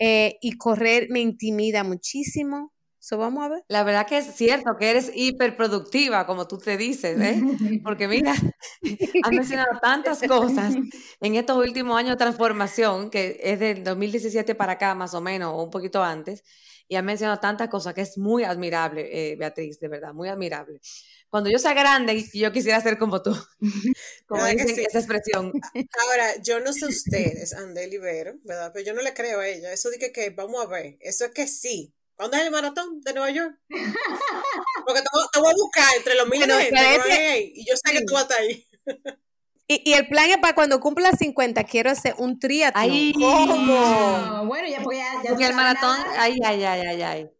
Eh, 0.00 0.38
y 0.40 0.52
correr 0.58 1.06
me 1.10 1.20
intimida 1.20 1.84
muchísimo. 1.84 2.72
So, 3.02 3.16
vamos 3.16 3.42
a 3.42 3.48
ver. 3.48 3.64
La 3.68 3.82
verdad 3.82 4.06
que 4.06 4.18
es 4.18 4.26
cierto 4.34 4.76
que 4.78 4.90
eres 4.90 5.10
hiperproductiva, 5.14 6.26
como 6.26 6.46
tú 6.46 6.58
te 6.58 6.76
dices, 6.76 7.18
¿eh? 7.18 7.40
Porque 7.82 8.06
mira, 8.06 8.34
has 9.24 9.32
mencionado 9.32 9.80
tantas 9.80 10.20
cosas 10.28 10.74
en 11.20 11.34
estos 11.34 11.56
últimos 11.56 11.96
años 11.96 12.10
de 12.10 12.16
transformación, 12.18 13.08
que 13.08 13.40
es 13.42 13.58
del 13.58 13.84
2017 13.84 14.54
para 14.54 14.72
acá 14.72 14.94
más 14.94 15.14
o 15.14 15.22
menos, 15.22 15.54
o 15.54 15.62
un 15.64 15.70
poquito 15.70 16.02
antes, 16.02 16.44
y 16.88 16.96
has 16.96 17.02
mencionado 17.02 17.40
tantas 17.40 17.70
cosas 17.70 17.94
que 17.94 18.02
es 18.02 18.18
muy 18.18 18.44
admirable, 18.44 19.08
eh, 19.10 19.34
Beatriz, 19.36 19.80
de 19.80 19.88
verdad, 19.88 20.12
muy 20.12 20.28
admirable. 20.28 20.78
Cuando 21.30 21.48
yo 21.48 21.58
sea 21.58 21.72
grande, 21.72 22.22
yo 22.34 22.52
quisiera 22.52 22.82
ser 22.82 22.98
como 22.98 23.22
tú, 23.22 23.34
como 24.26 24.44
dicen 24.44 24.78
esa 24.78 24.98
expresión. 24.98 25.52
Ahora, 26.02 26.42
yo 26.42 26.60
no 26.60 26.74
sé 26.74 26.84
ustedes, 26.84 27.54
Andel 27.54 27.94
y 27.94 27.98
Vero, 27.98 28.34
¿verdad? 28.44 28.72
Pero 28.74 28.84
yo 28.84 28.92
no 28.92 29.00
le 29.00 29.14
creo 29.14 29.40
a 29.40 29.48
ella. 29.48 29.72
Eso 29.72 29.88
de 29.88 29.98
que, 29.98 30.12
que 30.12 30.28
vamos 30.28 30.62
a 30.62 30.68
ver, 30.68 30.98
eso 31.00 31.24
es 31.24 31.30
que 31.30 31.46
sí 31.46 31.94
¿Cuándo 32.20 32.36
es 32.36 32.42
el 32.42 32.50
maratón 32.50 33.00
de 33.00 33.14
Nueva 33.14 33.30
York? 33.30 33.56
Porque 34.86 35.00
te, 35.00 35.40
voy 35.40 35.50
a 35.50 35.54
buscar 35.54 35.86
entre 35.96 36.14
los 36.16 36.28
mil 36.28 36.42
y 36.42 37.64
yo 37.64 37.74
sé 37.76 37.92
que 37.92 38.04
tú 38.04 38.12
vas 38.12 38.24
a 38.24 38.34
estar 38.34 38.40
ahí. 38.40 38.68
Y, 39.66 39.94
el 39.94 40.06
plan 40.06 40.28
es 40.28 40.36
para 40.36 40.54
cuando 40.54 40.80
cumpla 40.80 41.12
50, 41.12 41.64
quiero 41.64 41.88
hacer 41.88 42.14
un 42.18 42.38
triatlón. 42.38 42.90
Ay, 42.90 43.14
¿Cómo? 43.14 44.44
Bueno, 44.44 44.68
ya 44.68 44.82
porque 44.82 44.98
ya, 44.98 45.22
ya 45.24 45.30
porque 45.30 45.46
el 45.46 45.54
maratón, 45.54 45.96
ay, 46.18 46.36
ay, 46.44 46.62
ay, 46.62 46.80
ay, 46.88 47.02
ay. 47.02 47.30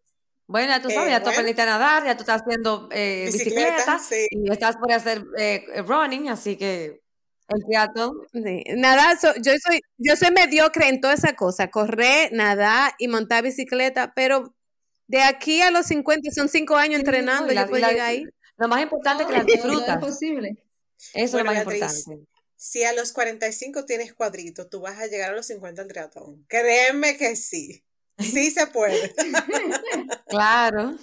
Bueno, 0.46 0.68
ya 0.68 0.80
tú 0.80 0.88
sabes, 0.88 1.10
ya 1.10 1.22
tú 1.22 1.28
aprendiste 1.28 1.60
a 1.60 1.66
nadar, 1.66 2.06
ya 2.06 2.16
tú 2.16 2.22
estás 2.22 2.40
haciendo 2.40 2.88
eh, 2.90 3.28
bicicleta, 3.30 4.00
y 4.30 4.50
estás 4.50 4.76
por 4.76 4.90
hacer 4.92 5.26
eh, 5.36 5.62
running, 5.84 6.30
así 6.30 6.56
que 6.56 7.02
el 7.48 7.64
triatlón. 7.66 8.12
Sí. 8.32 8.64
Nada, 8.76 9.18
yo 9.42 9.52
soy 9.62 9.82
yo 9.98 10.16
soy 10.16 10.30
mediocre 10.30 10.88
en 10.88 11.02
toda 11.02 11.12
esa 11.12 11.34
cosa, 11.34 11.68
correr, 11.68 12.32
nadar 12.32 12.94
y 12.98 13.08
montar 13.08 13.42
bicicleta, 13.42 14.14
pero 14.14 14.54
de 15.10 15.22
aquí 15.22 15.60
a 15.60 15.72
los 15.72 15.86
50 15.86 16.30
son 16.30 16.48
cinco 16.48 16.76
años 16.76 17.00
entrenando, 17.00 17.52
ya 17.52 17.66
puedo 17.66 17.84
llegar 17.84 18.06
ahí. 18.06 18.24
Lo 18.56 18.68
más 18.68 18.80
importante 18.80 19.24
es 19.24 19.28
que 19.28 19.36
la 19.36 19.42
disfrutas. 19.42 19.96
es 19.96 19.96
posible. 19.96 20.64
Eso 21.14 21.38
es 21.38 21.44
lo 21.44 21.50
más 21.50 21.58
importante. 21.58 22.28
Si 22.54 22.84
a 22.84 22.92
los 22.92 23.12
45 23.12 23.86
tienes 23.86 24.14
cuadrito, 24.14 24.68
tú 24.68 24.80
vas 24.80 24.98
a 25.00 25.08
llegar 25.08 25.32
a 25.32 25.34
los 25.34 25.46
50 25.46 25.82
al 25.82 25.88
triatlón. 25.88 26.44
Créeme 26.46 27.16
que 27.16 27.34
sí. 27.34 27.82
Sí 28.18 28.52
se 28.52 28.68
puede. 28.68 29.12
claro. 30.28 30.96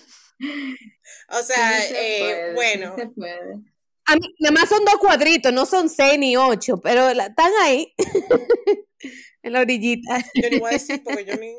O 1.29 1.43
sea, 1.43 1.85
eh, 1.89 2.53
bueno. 2.53 2.95
se 2.95 3.07
puede. 3.07 3.55
A 4.05 4.15
mí, 4.15 4.35
nada 4.39 4.53
más 4.53 4.69
son 4.69 4.85
dos 4.85 4.99
cuadritos, 5.01 5.51
no 5.51 5.65
son 5.65 5.89
seis 5.89 6.17
ni 6.17 6.37
ocho, 6.37 6.79
pero 6.79 7.09
están 7.09 7.51
ahí. 7.61 7.93
en 9.43 9.51
la 9.51 9.59
orillita. 9.59 10.23
Yo 10.33 10.49
ni 10.49 10.59
voy 10.59 10.69
a 10.69 10.73
decir 10.73 11.03
porque 11.03 11.25
yo 11.25 11.35
ni. 11.35 11.53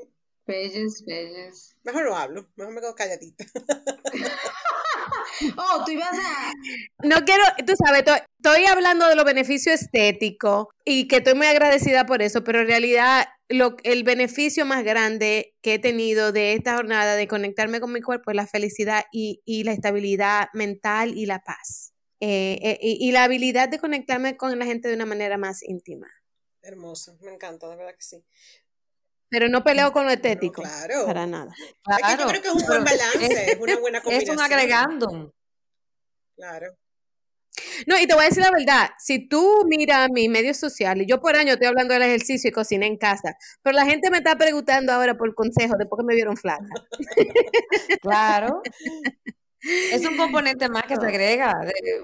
Bellos, 0.49 1.05
bellos. 1.05 1.77
Mejor 1.85 2.07
no 2.07 2.17
hablo, 2.17 2.49
mejor 2.57 2.73
me 2.73 2.81
quedo 2.81 2.95
calladita. 2.95 3.45
oh, 5.59 5.85
tú 5.85 5.93
ibas 5.93 6.09
a... 6.09 6.53
No 7.05 7.17
quiero, 7.27 7.45
tú 7.67 7.75
sabes, 7.85 8.03
estoy 8.39 8.65
hablando 8.65 9.07
de 9.09 9.15
los 9.15 9.27
beneficios 9.27 9.83
estéticos 9.83 10.69
y 10.87 11.07
que 11.07 11.17
estoy 11.17 11.35
muy 11.35 11.49
agradecida 11.49 12.07
por 12.07 12.23
eso, 12.23 12.45
pero 12.45 12.63
en 12.63 12.67
realidad 12.67 13.27
lo, 13.51 13.77
el 13.83 14.05
beneficio 14.05 14.65
más 14.65 14.85
grande 14.85 15.55
que 15.61 15.75
he 15.75 15.79
tenido 15.79 16.33
de 16.33 16.55
esta 16.55 16.77
jornada 16.77 17.17
de 17.17 17.29
conectarme 17.29 17.79
con 17.79 17.93
mi 17.93 18.01
cuerpo 18.01 18.31
es 18.31 18.37
la 18.37 18.47
felicidad 18.47 19.05
y, 19.13 19.43
y 19.45 19.65
la 19.65 19.73
estabilidad 19.73 20.49
mental 20.55 21.13
y 21.15 21.27
la 21.27 21.41
paz. 21.41 21.93
Eh, 22.21 22.59
eh, 22.63 22.79
y, 22.81 23.07
y 23.07 23.13
la 23.13 23.25
habilidad 23.25 23.69
de 23.69 23.79
conectarme 23.79 24.39
con 24.39 24.59
la 24.59 24.65
gente 24.65 24.89
de 24.89 24.95
una 24.95 25.05
manera 25.05 25.37
más 25.37 25.63
íntima. 25.63 26.09
Hermoso, 26.63 27.19
me 27.21 27.35
encanta, 27.35 27.69
de 27.69 27.77
verdad 27.77 27.93
que 27.93 28.03
sí. 28.03 28.25
Pero 29.31 29.49
no 29.49 29.63
peleo 29.63 29.93
con 29.93 30.05
lo 30.05 30.11
estético. 30.11 30.63
claro. 30.63 31.07
Para 31.07 31.27
nada. 31.27 31.53
Claro, 31.83 32.23
yo 32.23 32.29
creo 32.29 32.43
que 32.43 32.49
es 32.49 32.55
un 32.55 32.67
buen 32.67 32.85
balance, 32.85 33.53
es, 33.53 33.59
una 33.61 33.79
buena 33.79 34.01
combinación. 34.01 34.35
Es 34.35 34.39
un 34.39 34.45
agregando. 34.45 35.35
Claro. 36.37 36.77
No, 37.87 37.99
y 37.99 38.07
te 38.07 38.15
voy 38.15 38.25
a 38.25 38.29
decir 38.29 38.43
la 38.43 38.51
verdad, 38.51 38.91
si 38.99 39.29
tú 39.29 39.65
miras 39.67 40.09
mis 40.13 40.29
medios 40.29 40.57
sociales, 40.57 41.07
yo 41.09 41.21
por 41.21 41.37
año 41.37 41.55
estoy 41.55 41.67
hablando 41.67 41.95
del 41.95 42.05
ejercicio 42.05 42.49
y 42.49 42.53
cocina 42.53 42.87
en 42.87 42.97
casa, 42.97 43.37
pero 43.63 43.77
la 43.77 43.85
gente 43.85 44.11
me 44.11 44.19
está 44.19 44.37
preguntando 44.37 44.93
ahora 44.93 45.17
por 45.17 45.35
consejo 45.35 45.75
después 45.77 45.99
que 46.01 46.07
me 46.07 46.15
vieron 46.15 46.37
flaca. 46.37 46.67
Claro. 48.01 48.63
Es 49.61 50.07
un 50.07 50.17
componente 50.17 50.69
más 50.69 50.85
que 50.85 50.95
se 50.95 51.05
agrega, 51.05 51.53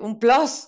un 0.01 0.19
plus. 0.19 0.67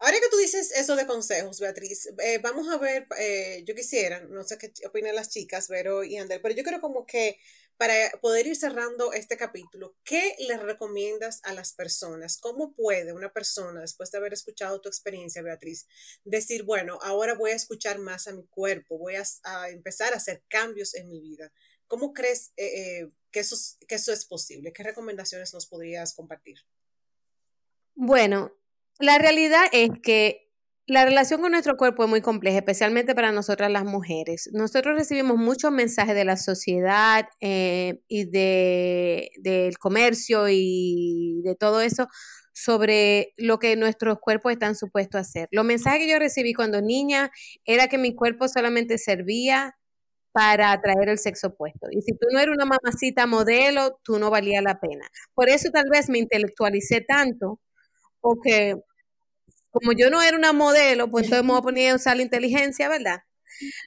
Ahora 0.00 0.20
que 0.20 0.28
tú 0.30 0.36
dices 0.36 0.70
eso 0.72 0.94
de 0.94 1.06
consejos, 1.06 1.58
Beatriz, 1.58 2.08
eh, 2.22 2.38
vamos 2.38 2.68
a 2.68 2.78
ver, 2.78 3.08
eh, 3.18 3.64
yo 3.66 3.74
quisiera, 3.74 4.20
no 4.20 4.44
sé 4.44 4.56
qué 4.56 4.72
opinan 4.86 5.16
las 5.16 5.28
chicas, 5.28 5.68
Vero 5.68 6.04
y 6.04 6.16
Ander, 6.16 6.40
pero 6.40 6.54
yo 6.54 6.62
creo 6.62 6.80
como 6.80 7.04
que 7.04 7.38
para 7.78 8.10
poder 8.20 8.46
ir 8.46 8.56
cerrando 8.56 9.12
este 9.12 9.36
capítulo, 9.36 9.96
¿qué 10.04 10.36
les 10.40 10.60
recomiendas 10.60 11.40
a 11.44 11.52
las 11.52 11.72
personas? 11.72 12.38
¿Cómo 12.38 12.74
puede 12.74 13.12
una 13.12 13.32
persona, 13.32 13.80
después 13.80 14.10
de 14.10 14.18
haber 14.18 14.32
escuchado 14.32 14.80
tu 14.80 14.88
experiencia, 14.88 15.42
Beatriz, 15.42 15.86
decir, 16.24 16.64
bueno, 16.64 16.98
ahora 17.02 17.34
voy 17.34 17.52
a 17.52 17.56
escuchar 17.56 17.98
más 17.98 18.26
a 18.28 18.32
mi 18.32 18.46
cuerpo, 18.46 18.98
voy 18.98 19.14
a, 19.14 19.24
empezar 19.70 20.12
a 20.12 20.16
hacer 20.16 20.42
cambios 20.48 20.94
en 20.94 21.08
mi 21.08 21.20
vida? 21.20 21.52
¿Cómo 21.86 22.12
crees 22.12 22.52
eh, 22.56 23.08
que, 23.30 23.40
eso, 23.40 23.56
que 23.86 23.94
eso 23.94 24.12
es 24.12 24.24
posible? 24.26 24.72
¿Qué 24.72 24.82
recomendaciones 24.82 25.54
nos 25.54 25.66
podrías 25.66 26.14
compartir? 26.14 26.58
Bueno, 27.94 28.57
la 28.98 29.18
realidad 29.18 29.64
es 29.72 29.90
que 30.02 30.48
la 30.88 31.04
relación 31.04 31.42
con 31.42 31.52
nuestro 31.52 31.76
cuerpo 31.76 32.04
es 32.04 32.10
muy 32.10 32.22
compleja, 32.22 32.58
especialmente 32.58 33.14
para 33.14 33.30
nosotras 33.30 33.70
las 33.70 33.84
mujeres. 33.84 34.48
Nosotros 34.54 34.96
recibimos 34.96 35.36
muchos 35.36 35.70
mensajes 35.70 36.14
de 36.14 36.24
la 36.24 36.38
sociedad 36.38 37.28
eh, 37.42 38.00
y 38.08 38.24
de, 38.24 39.30
del 39.38 39.76
comercio 39.78 40.46
y 40.48 41.42
de 41.44 41.54
todo 41.54 41.82
eso 41.82 42.08
sobre 42.54 43.34
lo 43.36 43.58
que 43.58 43.76
nuestros 43.76 44.18
cuerpos 44.18 44.52
están 44.52 44.74
supuestos 44.74 45.18
a 45.18 45.20
hacer. 45.20 45.48
Los 45.52 45.66
mensajes 45.66 46.00
que 46.00 46.10
yo 46.10 46.18
recibí 46.18 46.54
cuando 46.54 46.80
niña 46.80 47.30
era 47.66 47.88
que 47.88 47.98
mi 47.98 48.14
cuerpo 48.14 48.48
solamente 48.48 48.96
servía 48.96 49.76
para 50.32 50.72
atraer 50.72 51.10
el 51.10 51.18
sexo 51.18 51.48
opuesto. 51.48 51.88
Y 51.90 52.00
si 52.00 52.12
tú 52.12 52.28
no 52.32 52.38
eres 52.38 52.54
una 52.54 52.64
mamacita 52.64 53.26
modelo, 53.26 54.00
tú 54.02 54.18
no 54.18 54.30
valía 54.30 54.62
la 54.62 54.80
pena. 54.80 55.06
Por 55.34 55.50
eso 55.50 55.68
tal 55.70 55.86
vez 55.90 56.08
me 56.08 56.18
intelectualicé 56.18 57.02
tanto 57.02 57.60
porque 58.20 58.76
como 59.80 59.92
yo 59.92 60.10
no 60.10 60.22
era 60.22 60.36
una 60.36 60.52
modelo, 60.52 61.10
pues 61.10 61.24
entonces 61.24 61.44
me 61.44 61.52
voy 61.52 61.58
a 61.60 61.62
poner 61.62 61.92
a 61.92 61.96
usar 61.96 62.16
la 62.16 62.22
inteligencia, 62.22 62.88
¿verdad? 62.88 63.18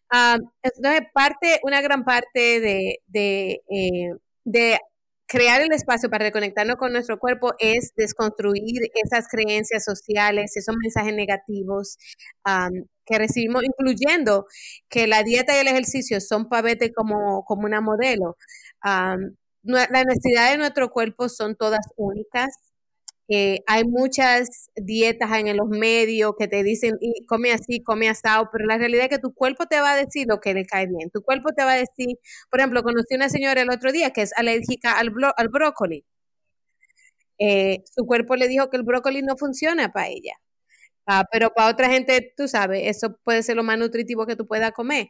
Ah, 0.10 0.38
entonces, 0.64 1.02
parte, 1.14 1.60
una 1.64 1.82
gran 1.82 2.04
parte 2.06 2.60
de, 2.60 3.00
de, 3.08 3.62
eh, 3.70 4.12
de 4.44 4.80
crear 5.28 5.62
el 5.62 5.72
espacio 5.74 6.10
para 6.10 6.26
reconectarnos 6.26 6.76
con 6.78 6.92
nuestro 6.94 7.18
cuerpo 7.20 7.54
es 7.60 7.94
desconstruir 7.96 8.82
esas 9.04 9.28
creencias 9.30 9.86
sociales, 9.86 10.58
esos 10.58 10.76
mensajes 10.78 11.14
negativos 11.16 11.98
que 13.06 13.18
recibimos, 13.18 13.64
incluyendo 13.64 14.46
que 14.90 15.08
la 15.08 15.24
dieta 15.24 15.56
y 15.56 15.60
el 15.62 15.68
ejercicio 15.68 16.20
son 16.22 16.50
para 16.50 16.64
verte 16.64 16.92
como, 16.94 17.44
como 17.46 17.64
una 17.66 17.82
modelo. 17.82 18.38
las 18.84 19.90
necesidades 20.06 20.52
de 20.54 20.58
nuestro 20.58 20.90
cuerpo 20.92 21.30
son 21.30 21.56
todas 21.56 21.86
únicas 21.96 22.50
eh, 23.30 23.60
hay 23.68 23.84
muchas 23.86 24.70
dietas 24.76 25.32
en 25.40 25.56
los 25.58 25.70
medios 25.70 26.34
que 26.38 26.48
te 26.48 26.64
dicen, 26.64 26.98
y 27.02 27.26
come 27.26 27.52
así, 27.54 27.82
come 27.84 28.10
asado, 28.10 28.50
pero 28.52 28.66
la 28.66 28.78
realidad 28.78 29.06
es 29.06 29.10
que 29.10 29.20
tu 29.20 29.34
cuerpo 29.34 29.66
te 29.68 29.80
va 29.80 29.94
a 29.94 29.98
decir 29.98 30.28
lo 30.30 30.40
que 30.42 30.54
le 30.54 30.66
cae 30.66 30.88
bien. 30.88 31.10
Tu 31.12 31.22
cuerpo 31.24 31.50
te 31.56 31.64
va 31.64 31.74
a 31.74 31.78
decir, 31.78 32.18
por 32.50 32.60
ejemplo, 32.60 32.84
conocí 32.84 33.16
una 33.16 33.30
señora 33.30 33.62
el 33.62 33.70
otro 33.72 33.92
día 33.92 34.12
que 34.12 34.22
es 34.24 34.34
alérgica 34.38 34.94
al, 35.00 35.12
al 35.38 35.50
brócoli. 35.50 36.04
Eh, 37.40 37.84
su 37.96 38.06
cuerpo 38.06 38.36
le 38.36 38.48
dijo 38.48 38.70
que 38.70 38.78
el 38.78 38.84
brócoli 38.84 39.22
no 39.24 39.36
funciona 39.38 39.92
para 39.92 40.08
ella. 40.10 40.34
Ah, 41.08 41.26
pero 41.32 41.52
para 41.54 41.72
otra 41.72 41.90
gente, 41.90 42.34
tú 42.38 42.48
sabes, 42.50 42.84
eso 42.86 43.18
puede 43.26 43.44
ser 43.44 43.58
lo 43.58 43.64
más 43.64 43.80
nutritivo 43.80 44.28
que 44.28 44.36
tú 44.38 44.48
puedas 44.48 44.72
comer. 44.74 45.10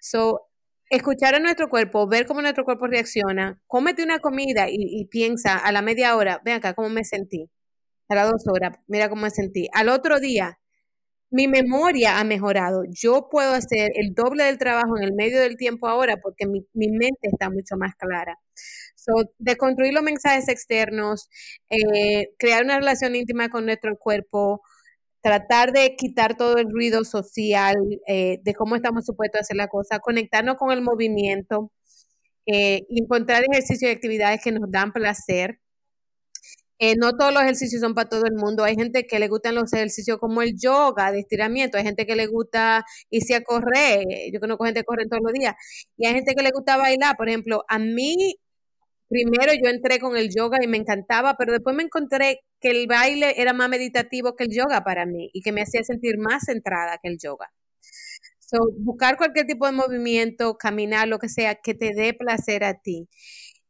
So, 0.00 0.47
escuchar 0.90 1.34
a 1.34 1.40
nuestro 1.40 1.68
cuerpo, 1.68 2.06
ver 2.08 2.26
cómo 2.26 2.42
nuestro 2.42 2.64
cuerpo 2.64 2.86
reacciona, 2.86 3.60
cómete 3.66 4.02
una 4.02 4.18
comida 4.20 4.68
y, 4.68 4.76
y 4.78 5.06
piensa 5.06 5.56
a 5.58 5.72
la 5.72 5.82
media 5.82 6.16
hora, 6.16 6.40
ve 6.44 6.52
acá 6.52 6.74
cómo 6.74 6.88
me 6.88 7.04
sentí 7.04 7.50
a 8.08 8.14
las 8.14 8.30
dos 8.30 8.42
horas, 8.48 8.78
mira 8.86 9.08
cómo 9.08 9.22
me 9.22 9.30
sentí. 9.30 9.68
Al 9.72 9.88
otro 9.88 10.18
día, 10.20 10.58
mi 11.30 11.46
memoria 11.48 12.18
ha 12.18 12.24
mejorado. 12.24 12.82
Yo 12.90 13.28
puedo 13.30 13.52
hacer 13.52 13.90
el 13.94 14.14
doble 14.14 14.44
del 14.44 14.58
trabajo 14.58 14.96
en 14.96 15.04
el 15.04 15.12
medio 15.14 15.40
del 15.40 15.56
tiempo 15.56 15.88
ahora 15.88 16.16
porque 16.22 16.46
mi, 16.46 16.66
mente 16.74 17.28
está 17.32 17.50
mucho 17.50 17.76
más 17.76 17.94
clara. 17.96 18.38
So, 18.94 19.12
de 19.38 19.56
construir 19.56 19.94
los 19.94 20.02
mensajes 20.02 20.48
externos, 20.48 21.28
eh, 21.70 22.30
crear 22.38 22.64
una 22.64 22.78
relación 22.78 23.14
íntima 23.16 23.48
con 23.50 23.66
nuestro 23.66 23.96
cuerpo, 23.98 24.62
tratar 25.22 25.72
de 25.72 25.96
quitar 25.96 26.36
todo 26.36 26.56
el 26.58 26.70
ruido 26.70 27.04
social, 27.04 27.76
eh, 28.06 28.38
de 28.42 28.54
cómo 28.54 28.76
estamos 28.76 29.04
supuestos 29.06 29.40
a 29.40 29.42
hacer 29.42 29.56
la 29.56 29.68
cosa, 29.68 29.98
conectarnos 30.00 30.56
con 30.56 30.72
el 30.72 30.82
movimiento, 30.82 31.72
eh, 32.46 32.82
encontrar 32.90 33.44
ejercicios 33.50 33.90
y 33.90 33.94
actividades 33.94 34.40
que 34.42 34.52
nos 34.52 34.70
dan 34.70 34.92
placer, 34.92 35.60
eh, 36.80 36.94
no 36.96 37.16
todos 37.16 37.32
los 37.34 37.42
ejercicios 37.42 37.80
son 37.80 37.94
para 37.94 38.08
todo 38.08 38.24
el 38.26 38.34
mundo. 38.34 38.62
Hay 38.64 38.76
gente 38.76 39.04
que 39.06 39.18
le 39.18 39.28
gustan 39.28 39.56
los 39.56 39.72
ejercicios 39.72 40.18
como 40.18 40.42
el 40.42 40.54
yoga, 40.58 41.10
de 41.10 41.20
estiramiento. 41.20 41.76
Hay 41.76 41.84
gente 41.84 42.06
que 42.06 42.14
le 42.14 42.26
gusta 42.28 42.84
irse 43.10 43.34
a 43.34 43.42
correr. 43.42 44.04
Yo 44.32 44.38
conozco 44.40 44.64
gente 44.64 44.80
que 44.80 44.84
corre 44.84 45.06
todos 45.08 45.22
los 45.24 45.32
días. 45.32 45.54
Y 45.96 46.06
hay 46.06 46.14
gente 46.14 46.34
que 46.36 46.42
le 46.42 46.50
gusta 46.52 46.76
bailar. 46.76 47.16
Por 47.16 47.28
ejemplo, 47.28 47.64
a 47.68 47.78
mí, 47.80 48.36
primero 49.08 49.52
yo 49.54 49.70
entré 49.70 49.98
con 49.98 50.16
el 50.16 50.30
yoga 50.34 50.58
y 50.62 50.66
me 50.66 50.76
encantaba, 50.76 51.36
pero 51.36 51.52
después 51.52 51.74
me 51.74 51.82
encontré 51.84 52.40
que 52.60 52.70
el 52.70 52.86
baile 52.86 53.40
era 53.40 53.52
más 53.52 53.68
meditativo 53.68 54.36
que 54.36 54.44
el 54.44 54.50
yoga 54.54 54.82
para 54.84 55.06
mí 55.06 55.30
y 55.32 55.42
que 55.42 55.52
me 55.52 55.62
hacía 55.62 55.82
sentir 55.84 56.18
más 56.18 56.44
centrada 56.46 56.98
que 57.02 57.08
el 57.08 57.18
yoga. 57.18 57.50
So, 58.40 58.58
buscar 58.78 59.16
cualquier 59.18 59.46
tipo 59.46 59.66
de 59.66 59.72
movimiento, 59.72 60.56
caminar, 60.56 61.08
lo 61.08 61.18
que 61.18 61.28
sea, 61.28 61.56
que 61.56 61.74
te 61.74 61.92
dé 61.94 62.14
placer 62.14 62.64
a 62.64 62.74
ti. 62.80 63.08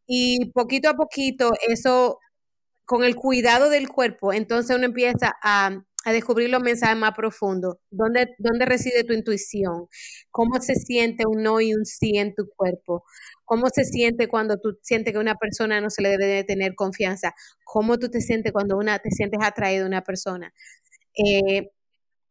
Y 0.07 0.53
poquito 0.53 0.89
a 0.91 0.95
poquito 0.95 1.53
eso 1.69 2.19
con 2.87 3.05
el 3.05 3.17
cuidado 3.17 3.71
del 3.71 3.89
cuerpo, 3.89 4.33
entonces 4.33 4.77
uno 4.77 4.87
empieza 4.87 5.35
a, 5.43 5.83
descubrir 6.07 6.49
los 6.49 6.63
mensajes 6.63 6.97
más 6.97 7.13
profundos. 7.15 7.77
¿Dónde, 7.91 8.29
¿Dónde 8.39 8.65
reside 8.65 9.05
tu 9.05 9.13
intuición? 9.13 9.89
¿Cómo 10.31 10.59
se 10.61 10.75
siente 10.75 11.25
un 11.29 11.43
no 11.43 11.61
y 11.61 11.75
un 11.75 11.85
sí 11.85 12.17
en 12.17 12.35
tu 12.35 12.49
cuerpo? 12.57 13.05
¿Cómo 13.49 13.69
se 13.71 13.85
siente 13.85 14.29
cuando 14.29 14.59
tú 14.59 14.79
sientes 14.83 15.15
que 15.15 15.19
una 15.19 15.35
persona 15.37 15.81
no 15.81 15.89
se 15.89 16.03
le 16.03 16.11
debe 16.11 16.27
de 16.27 16.45
tener 16.45 16.75
confianza? 16.75 17.35
¿Cómo 17.65 17.99
tú 17.99 18.11
te 18.11 18.21
sientes 18.21 18.53
cuando 18.53 18.77
una, 18.77 18.99
te 18.99 19.11
sientes 19.11 19.41
atraído 19.43 19.85
a 19.85 19.89
una 19.89 20.03
persona? 20.03 20.53
Eh, 21.17 21.71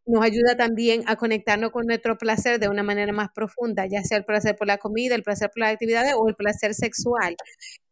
nos 0.06 0.24
ayuda 0.24 0.56
también 0.56 1.04
a 1.08 1.16
conectarnos 1.16 1.72
con 1.72 1.88
nuestro 1.88 2.20
placer 2.20 2.60
de 2.60 2.70
una 2.70 2.84
manera 2.84 3.12
más 3.14 3.30
profunda, 3.34 3.88
ya 3.88 4.04
sea 4.04 4.20
el 4.20 4.26
placer 4.26 4.56
por 4.56 4.68
la 4.68 4.78
comida, 4.78 5.16
el 5.16 5.24
placer 5.24 5.50
por 5.50 5.62
las 5.62 5.74
actividades 5.74 6.14
o 6.16 6.30
el 6.30 6.36
placer 6.36 6.76
sexual. 6.76 7.36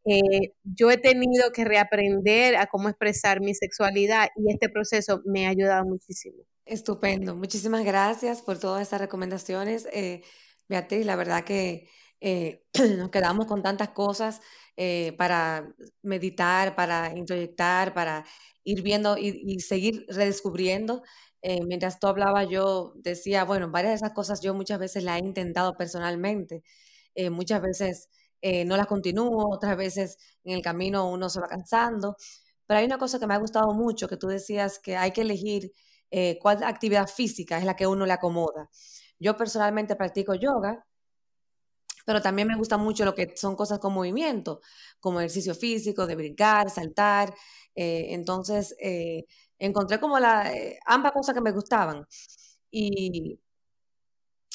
Eh, 0.05 0.53
yo 0.63 0.91
he 0.91 0.97
tenido 0.97 1.51
que 1.51 1.65
reaprender 1.65 2.57
a 2.57 2.67
cómo 2.67 2.89
expresar 2.89 3.41
mi 3.41 3.55
sexualidad 3.55 4.29
y 4.35 4.53
este 4.53 4.69
proceso 4.69 5.23
me 5.25 5.47
ha 5.47 5.49
ayudado 5.49 5.83
muchísimo. 5.83 6.43
Estupendo. 6.67 7.35
Muchísimas 7.35 7.83
gracias 7.83 8.43
por 8.43 8.59
todas 8.59 8.83
estas 8.83 9.01
recomendaciones, 9.01 9.87
eh, 9.91 10.21
Beatriz. 10.69 11.07
La 11.07 11.15
verdad 11.15 11.43
que 11.43 11.89
eh, 12.25 12.63
nos 12.97 13.09
quedamos 13.09 13.45
con 13.45 13.63
tantas 13.63 13.89
cosas 13.89 14.41
para 15.17 15.73
meditar, 16.01 16.75
para 16.75 17.17
introyectar, 17.17 17.93
para 17.93 18.25
ir 18.65 18.81
viendo 18.81 19.17
y, 19.17 19.59
seguir 19.61 20.05
redescubriendo. 20.09 21.01
mientras 21.65 21.99
tú 21.99 22.07
hablabas, 22.07 22.49
yo 22.49 22.93
decía, 22.97 23.45
bueno, 23.45 23.71
varias 23.71 23.91
de 23.93 23.95
esas 23.97 24.11
cosas 24.11 24.41
yo 24.41 24.53
muchas 24.53 24.79
veces 24.79 25.03
las 25.03 25.21
he 25.21 25.25
intentado 25.25 25.77
personalmente. 25.77 26.63
muchas 27.31 27.61
veces 27.61 28.09
eh, 28.47 28.63
no 28.63 28.77
las 28.77 28.85
continúo, 28.85 29.49
otras 29.51 29.75
veces 29.75 30.17
en 30.43 30.53
el 30.55 30.61
camino 30.61 31.09
uno 31.09 31.29
se 31.29 31.39
va 31.39 31.47
cansando. 31.47 32.15
Pero 32.67 32.79
hay 32.79 32.85
una 32.85 32.99
cosa 32.99 33.19
que 33.19 33.27
me 33.27 33.33
ha 33.33 33.37
gustado 33.37 33.73
mucho, 33.73 34.07
que 34.07 34.17
tú 34.17 34.27
decías 34.27 34.79
que 34.79 34.97
hay 34.97 35.11
que 35.11 35.21
elegir 35.21 35.71
eh, 36.11 36.37
cuál 36.41 36.63
actividad 36.63 37.07
física 37.07 37.57
es 37.57 37.65
la 37.65 37.75
que 37.75 37.87
uno 37.87 38.05
le 38.05 38.13
acomoda. 38.13 38.69
Yo 39.19 39.37
personalmente 39.37 39.95
practico 39.95 40.35
yoga, 40.35 40.85
pero 42.05 42.21
también 42.21 42.47
me 42.47 42.57
gusta 42.57 42.77
mucho 42.77 43.05
lo 43.05 43.15
que 43.15 43.35
son 43.35 43.55
cosas 43.55 43.79
con 43.79 43.93
movimiento, 43.93 44.61
como 44.99 45.19
ejercicio 45.19 45.55
físico, 45.55 46.07
de 46.07 46.15
brincar, 46.15 46.69
saltar. 46.69 47.33
Eh, 47.75 48.07
entonces, 48.11 48.75
encontré 49.59 49.99
como 49.99 50.19
la, 50.19 50.51
ambas 50.85 51.11
cosas 51.13 51.35
que 51.35 51.41
me 51.41 51.51
gustaban. 51.51 52.05
Y 52.71 53.39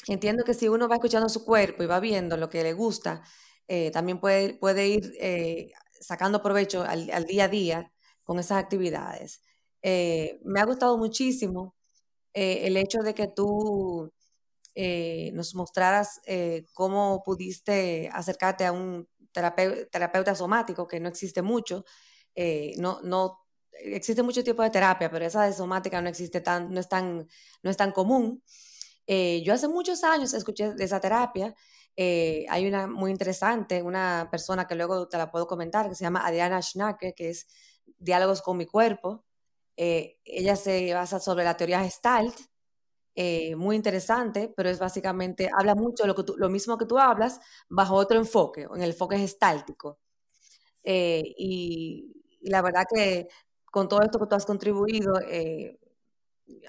entiendo 0.07 0.43
que 0.43 0.53
si 0.53 0.67
uno 0.69 0.87
va 0.87 0.95
escuchando 0.95 1.29
su 1.29 1.45
cuerpo 1.45 1.83
y 1.83 1.87
va 1.87 1.99
viendo 1.99 2.37
lo 2.37 2.49
que 2.49 2.63
le 2.63 2.73
gusta, 2.73 3.23
eh, 3.67 3.91
también 3.91 4.19
puede, 4.19 4.55
puede 4.55 4.87
ir 4.87 5.13
eh, 5.19 5.71
sacando 5.99 6.41
provecho 6.41 6.83
al, 6.83 7.25
día 7.25 7.45
a 7.45 7.47
día 7.47 7.91
con 8.23 8.39
esas 8.39 8.57
actividades. 8.63 9.41
Eh, 9.81 10.39
me 10.43 10.59
ha 10.59 10.65
gustado 10.65 10.97
muchísimo 10.97 11.75
el 12.33 12.77
hecho 12.77 12.99
de 12.99 13.13
que 13.13 13.27
tú 13.27 14.11
nos 15.33 15.55
mostraras 15.55 16.21
cómo 16.73 17.23
pudiste 17.23 18.09
acercarte 18.13 18.65
a 18.65 18.71
un 18.71 19.07
terapeuta 19.31 20.35
somático, 20.35 20.87
que 20.87 20.99
no 20.99 21.09
existe 21.09 21.41
mucho, 21.41 21.85
no, 22.77 23.01
no 23.01 23.39
existe 23.73 24.23
mucho 24.23 24.43
tipo 24.43 24.63
de 24.63 24.69
terapia, 24.69 25.09
pero 25.09 25.25
esa 25.25 25.43
de 25.43 25.53
somática 25.53 26.01
no 26.01 26.09
existe 26.09 26.41
tan, 26.41 26.71
no 26.71 26.79
es 26.79 26.87
tan, 26.87 27.27
no 27.63 27.69
es 27.69 27.77
tan 27.77 27.91
común. 27.91 28.43
yo 29.07 29.53
hace 29.53 29.67
muchos 29.67 30.03
años 30.03 30.33
escuché 30.33 30.73
de 30.73 30.83
esa 30.83 30.99
terapia 30.99 31.55
eh, 31.97 32.45
hay 32.49 32.67
una 32.67 32.87
muy 32.87 33.11
interesante, 33.11 33.81
una 33.81 34.27
persona 34.31 34.67
que 34.67 34.75
luego 34.75 35.07
te 35.07 35.17
la 35.17 35.29
puedo 35.31 35.47
comentar, 35.47 35.89
que 35.89 35.95
se 35.95 36.03
llama 36.03 36.25
Adriana 36.25 36.61
Schnacke, 36.61 37.13
que 37.13 37.29
es 37.29 37.47
Diálogos 37.97 38.41
con 38.41 38.57
mi 38.57 38.65
cuerpo. 38.65 39.25
Eh, 39.77 40.19
ella 40.25 40.55
se 40.55 40.93
basa 40.93 41.19
sobre 41.19 41.43
la 41.43 41.57
teoría 41.57 41.83
Gestalt, 41.83 42.35
eh, 43.15 43.55
muy 43.55 43.75
interesante, 43.75 44.53
pero 44.55 44.69
es 44.69 44.79
básicamente, 44.79 45.49
habla 45.57 45.75
mucho 45.75 46.03
de 46.03 46.07
lo, 46.07 46.15
que 46.15 46.23
lo 46.37 46.49
mismo 46.49 46.77
que 46.77 46.85
tú 46.85 46.97
hablas, 46.97 47.39
bajo 47.69 47.95
otro 47.95 48.17
enfoque, 48.17 48.67
en 48.73 48.81
el 48.81 48.91
enfoque 48.91 49.17
gestáltico. 49.17 49.99
Y, 50.83 52.13
la 52.43 52.63
verdad 52.63 52.85
que 52.91 53.27
con 53.65 53.87
todo 53.87 54.01
esto 54.01 54.17
que 54.17 54.25
tú 54.25 54.35
has 54.35 54.45
contribuido, 54.45 55.13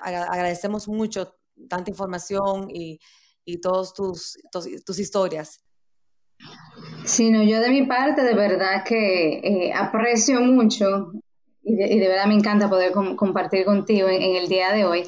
agradecemos 0.00 0.86
mucho 0.86 1.34
tanta 1.68 1.90
información 1.90 2.68
y, 2.70 3.00
y 3.44 3.60
todas 3.60 3.92
tus, 3.94 4.38
tus, 4.50 4.98
historias. 4.98 5.62
Sí, 7.04 7.30
no, 7.30 7.42
yo 7.42 7.60
de 7.60 7.70
mi 7.70 7.86
parte 7.86 8.22
de 8.22 8.34
verdad 8.34 8.84
que 8.84 9.38
eh, 9.38 9.72
aprecio 9.72 10.40
mucho 10.40 11.12
y 11.62 11.76
de, 11.76 12.08
verdad 12.08 12.26
me 12.26 12.34
encanta 12.34 12.68
poder 12.68 12.92
compartir 13.16 13.64
contigo 13.64 14.08
en, 14.08 14.36
el 14.36 14.48
día 14.48 14.72
de 14.72 14.84
hoy 14.84 15.04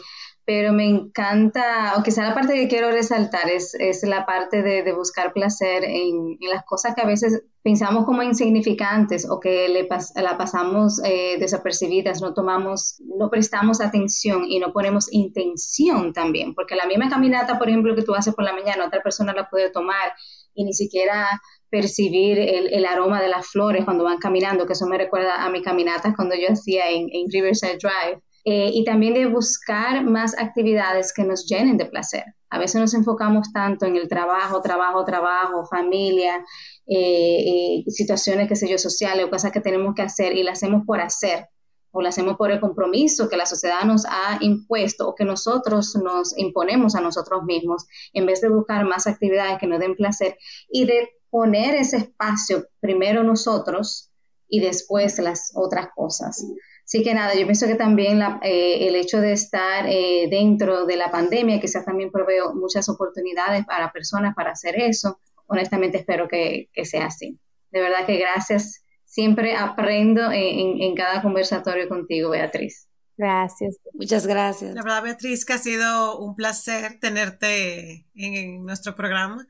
pero 0.47 0.74
me 0.74 0.86
encanta, 0.86 1.95
o 1.97 2.03
quizá 2.03 2.22
la 2.22 2.34
parte 2.34 2.55
que 2.55 2.68
quiero 2.68 2.90
resaltar 2.90 3.49
es, 3.49 3.74
es 3.74 4.03
la 4.03 4.26
parte 4.26 4.62
de, 4.62 4.92
buscar 4.92 5.32
placer 5.32 5.84
en, 5.84 6.36
las 6.40 6.64
cosas 6.64 6.95
que 6.95 7.01
a 7.01 7.07
veces 7.07 7.45
pensamos 7.62 8.05
como 8.05 8.22
insignificantes 8.22 9.26
o 9.28 9.40
que 9.40 9.68
le 9.70 9.88
la 10.22 10.36
pasamos 10.36 11.01
eh, 11.03 11.38
desapercibidas, 11.38 12.20
no 12.20 12.34
tomamos, 12.34 13.01
no 13.18 13.30
prestamos 13.30 13.80
atención 13.80 14.45
y 14.47 14.59
no 14.59 14.72
ponemos 14.74 15.11
intención 15.11 16.12
también, 16.12 16.55
porque 16.55 16.76
la 16.76 16.86
misma 16.86 17.09
caminata, 17.09 17.59
por 17.59 17.70
ejemplo, 17.70 17.95
que 17.95 18.03
tú 18.03 18.14
haces 18.14 18.34
por 18.34 18.45
la 18.45 18.53
mañana, 18.53 18.86
otra 18.86 19.03
persona 19.03 19.32
la 19.32 19.49
puede 19.49 19.70
tomar 19.70 20.12
y 20.53 20.64
ni 20.64 20.74
siquiera 20.74 21.40
percibir 21.70 22.38
el, 22.38 22.72
el, 22.72 22.84
aroma 22.84 23.20
de 23.20 23.28
las 23.28 23.47
flores 23.49 23.84
cuando 23.84 24.05
van 24.05 24.18
caminando, 24.18 24.66
que 24.66 24.74
eso 24.74 24.86
me 24.86 24.99
recuerda 24.99 25.42
a 25.42 25.51
mis 25.51 25.64
caminatas 25.64 26.14
cuando 26.14 26.36
yo 26.36 26.53
hacía 26.53 26.90
en, 26.90 27.09
en 27.11 27.30
Riverside 27.30 27.78
Drive 27.78 28.20
eh, 28.45 28.70
y 28.72 28.84
también 28.84 29.14
de 29.14 29.26
buscar 29.26 30.05
más 30.05 30.38
actividades 30.38 31.12
que 31.12 31.24
nos 31.24 31.47
llenen 31.47 31.78
de 31.78 31.86
placer. 31.86 32.24
A 32.51 32.59
veces 32.59 32.80
nos 32.80 32.95
enfocamos 32.95 33.53
tanto 33.53 33.86
en 33.86 33.97
el 33.97 34.09
trabajo, 34.09 34.61
trabajo, 34.61 35.05
trabajo, 35.05 35.64
familia, 35.64 36.45
eh, 36.86 37.78
eh, 37.78 37.84
situaciones, 37.88 38.47
qué 38.49 38.57
sé 38.57 38.68
yo, 38.68 38.78
sociales 38.78 39.24
o 39.24 39.30
cosas 39.30 39.51
que 39.51 39.61
tenemos 39.61 39.95
que 39.95 40.03
hacer 40.03 40.36
y 40.36 40.42
las 40.42 40.59
hacemos 40.59 40.84
por 40.86 41.01
hacer 41.01 41.49
o 41.95 42.03
lo 42.03 42.09
hacemos 42.09 42.36
por 42.36 42.51
el 42.51 42.61
compromiso 42.61 43.28
que 43.28 43.36
la 43.36 43.47
sociedad 43.47 43.84
nos 43.84 44.05
ha 44.05 44.38
impuesto 44.40 45.09
o 45.09 45.14
que 45.14 45.24
nosotros 45.24 45.95
nos 45.97 46.36
imponemos 46.36 46.97
a 46.97 47.01
nosotros 47.01 47.45
mismos, 47.45 47.86
en 48.12 48.26
vez 48.26 48.40
de 48.40 48.49
buscar 48.49 48.84
más 48.84 49.07
actividades 49.07 49.59
que 49.59 49.68
nos 49.68 49.78
den 49.78 49.95
placer 49.95 50.36
y 50.68 50.86
de 50.86 51.09
poner 51.30 51.76
ese 51.76 51.99
espacio 51.99 52.66
primero 52.80 53.22
nosotros 53.22 54.11
y 54.49 54.61
después 54.61 55.18
las 55.20 55.53
otras 55.55 55.88
cosas. 55.95 56.45
Así 56.85 57.03
que 57.03 57.14
nada, 57.14 57.35
yo 57.35 57.45
pienso 57.47 57.66
que 57.66 57.76
también 57.76 58.20
eh, 58.43 58.87
el 58.89 58.97
hecho 58.97 59.20
de 59.20 59.32
estar 59.32 59.87
eh, 59.89 60.28
dentro 60.30 60.85
de 60.85 60.97
la 60.97 61.11
pandemia 61.11 61.61
quizás 61.61 61.85
también 61.85 62.11
provee 62.11 62.55
muchas 62.55 62.89
oportunidades 62.89 63.64
para 63.64 63.91
personas 63.91 64.35
para 64.35 64.51
hacer 64.51 64.78
eso. 64.78 65.18
Honestamente 65.47 65.99
espero 65.99 66.28
que, 66.28 66.68
que 66.72 66.85
sea 66.85 67.07
así. 67.07 67.39
De 67.70 67.80
verdad 67.80 68.07
que 68.07 68.18
gracias 68.18 68.85
siempre 69.14 69.57
aprendo 69.57 70.32
en, 70.32 70.95
cada 70.97 71.22
conversatorio 71.22 71.89
contigo, 71.89 72.30
Beatriz. 72.30 72.89
Gracias. 73.16 73.76
Muchas 73.93 74.26
gracias. 74.26 74.74
La 74.74 74.82
verdad, 74.82 75.05
Beatriz, 75.05 75.45
que 75.45 75.53
ha 75.53 75.59
sido 75.59 76.18
un 76.18 76.35
placer 76.35 76.99
tenerte 76.99 78.07
en, 78.16 78.64
nuestro 78.64 78.97
programa 78.97 79.47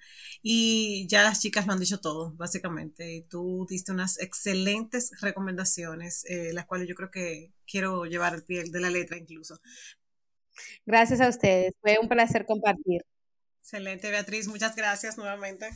y 0.47 1.07
ya 1.09 1.23
las 1.23 1.41
chicas 1.41 1.67
lo 1.67 1.73
han 1.73 1.81
dicho 1.81 2.01
todo, 2.01 2.35
básicamente. 2.37 3.27
Tú 3.31 3.67
diste 3.67 3.93
unas 3.93 4.21
excelentes 4.21 5.11
recomendaciones, 5.23 6.27
eh, 6.27 6.53
las 6.53 6.67
cuales 6.67 6.87
yo 6.87 6.95
creo 6.95 7.11
que 7.11 7.55
quiero 7.67 8.05
llevar 8.05 8.35
al 8.35 8.45
pie 8.45 8.65
de 8.65 8.79
la 8.79 8.91
letra 8.91 9.17
incluso. 9.17 9.59
Gracias 10.85 11.23
a 11.23 11.31
ustedes, 11.31 11.73
fue 11.81 11.97
un 11.99 12.11
placer 12.11 12.45
compartir. 12.45 13.01
Excelente, 13.63 14.11
Beatriz, 14.11 14.47
muchas 14.47 14.77
gracias 14.77 15.17
nuevamente. 15.17 15.71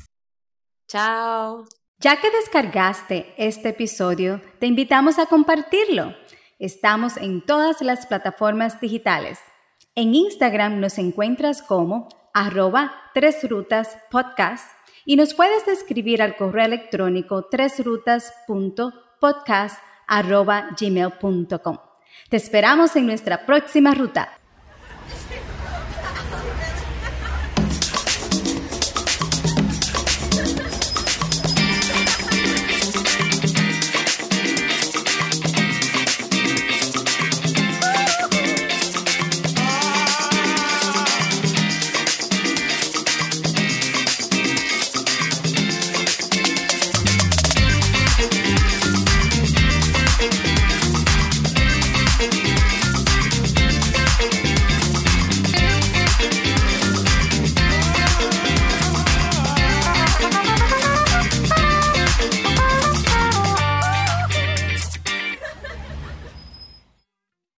Chao. 0.87 1.65
Ya 1.99 2.21
que 2.21 2.31
descargaste 2.31 3.33
este 3.39 3.71
episodio, 3.71 4.43
te 4.61 4.67
invitamos 4.67 5.19
a 5.19 5.25
compartirlo. 5.25 6.15
Estamos 6.59 7.17
en 7.17 7.43
todas 7.47 7.81
las 7.81 8.05
plataformas 8.05 8.83
digitales. 8.83 9.39
En 9.95 10.15
Instagram 10.15 10.79
nos 10.79 10.99
encuentras 10.99 11.63
como 11.63 12.11
arroba 12.39 12.95
rutas 13.49 13.99
podcast 14.13 14.71
y 15.05 15.17
nos 15.17 15.35
puedes 15.35 15.67
escribir 15.67 16.23
al 16.23 16.37
correo 16.37 16.67
electrónico 16.67 17.47
tresrutas.podcast 17.47 19.83
arroba 20.07 20.69
gmail.com. 20.79 21.79
Te 22.31 22.37
esperamos 22.37 22.95
en 22.95 23.07
nuestra 23.07 23.45
próxima 23.45 23.93
ruta. 23.93 24.39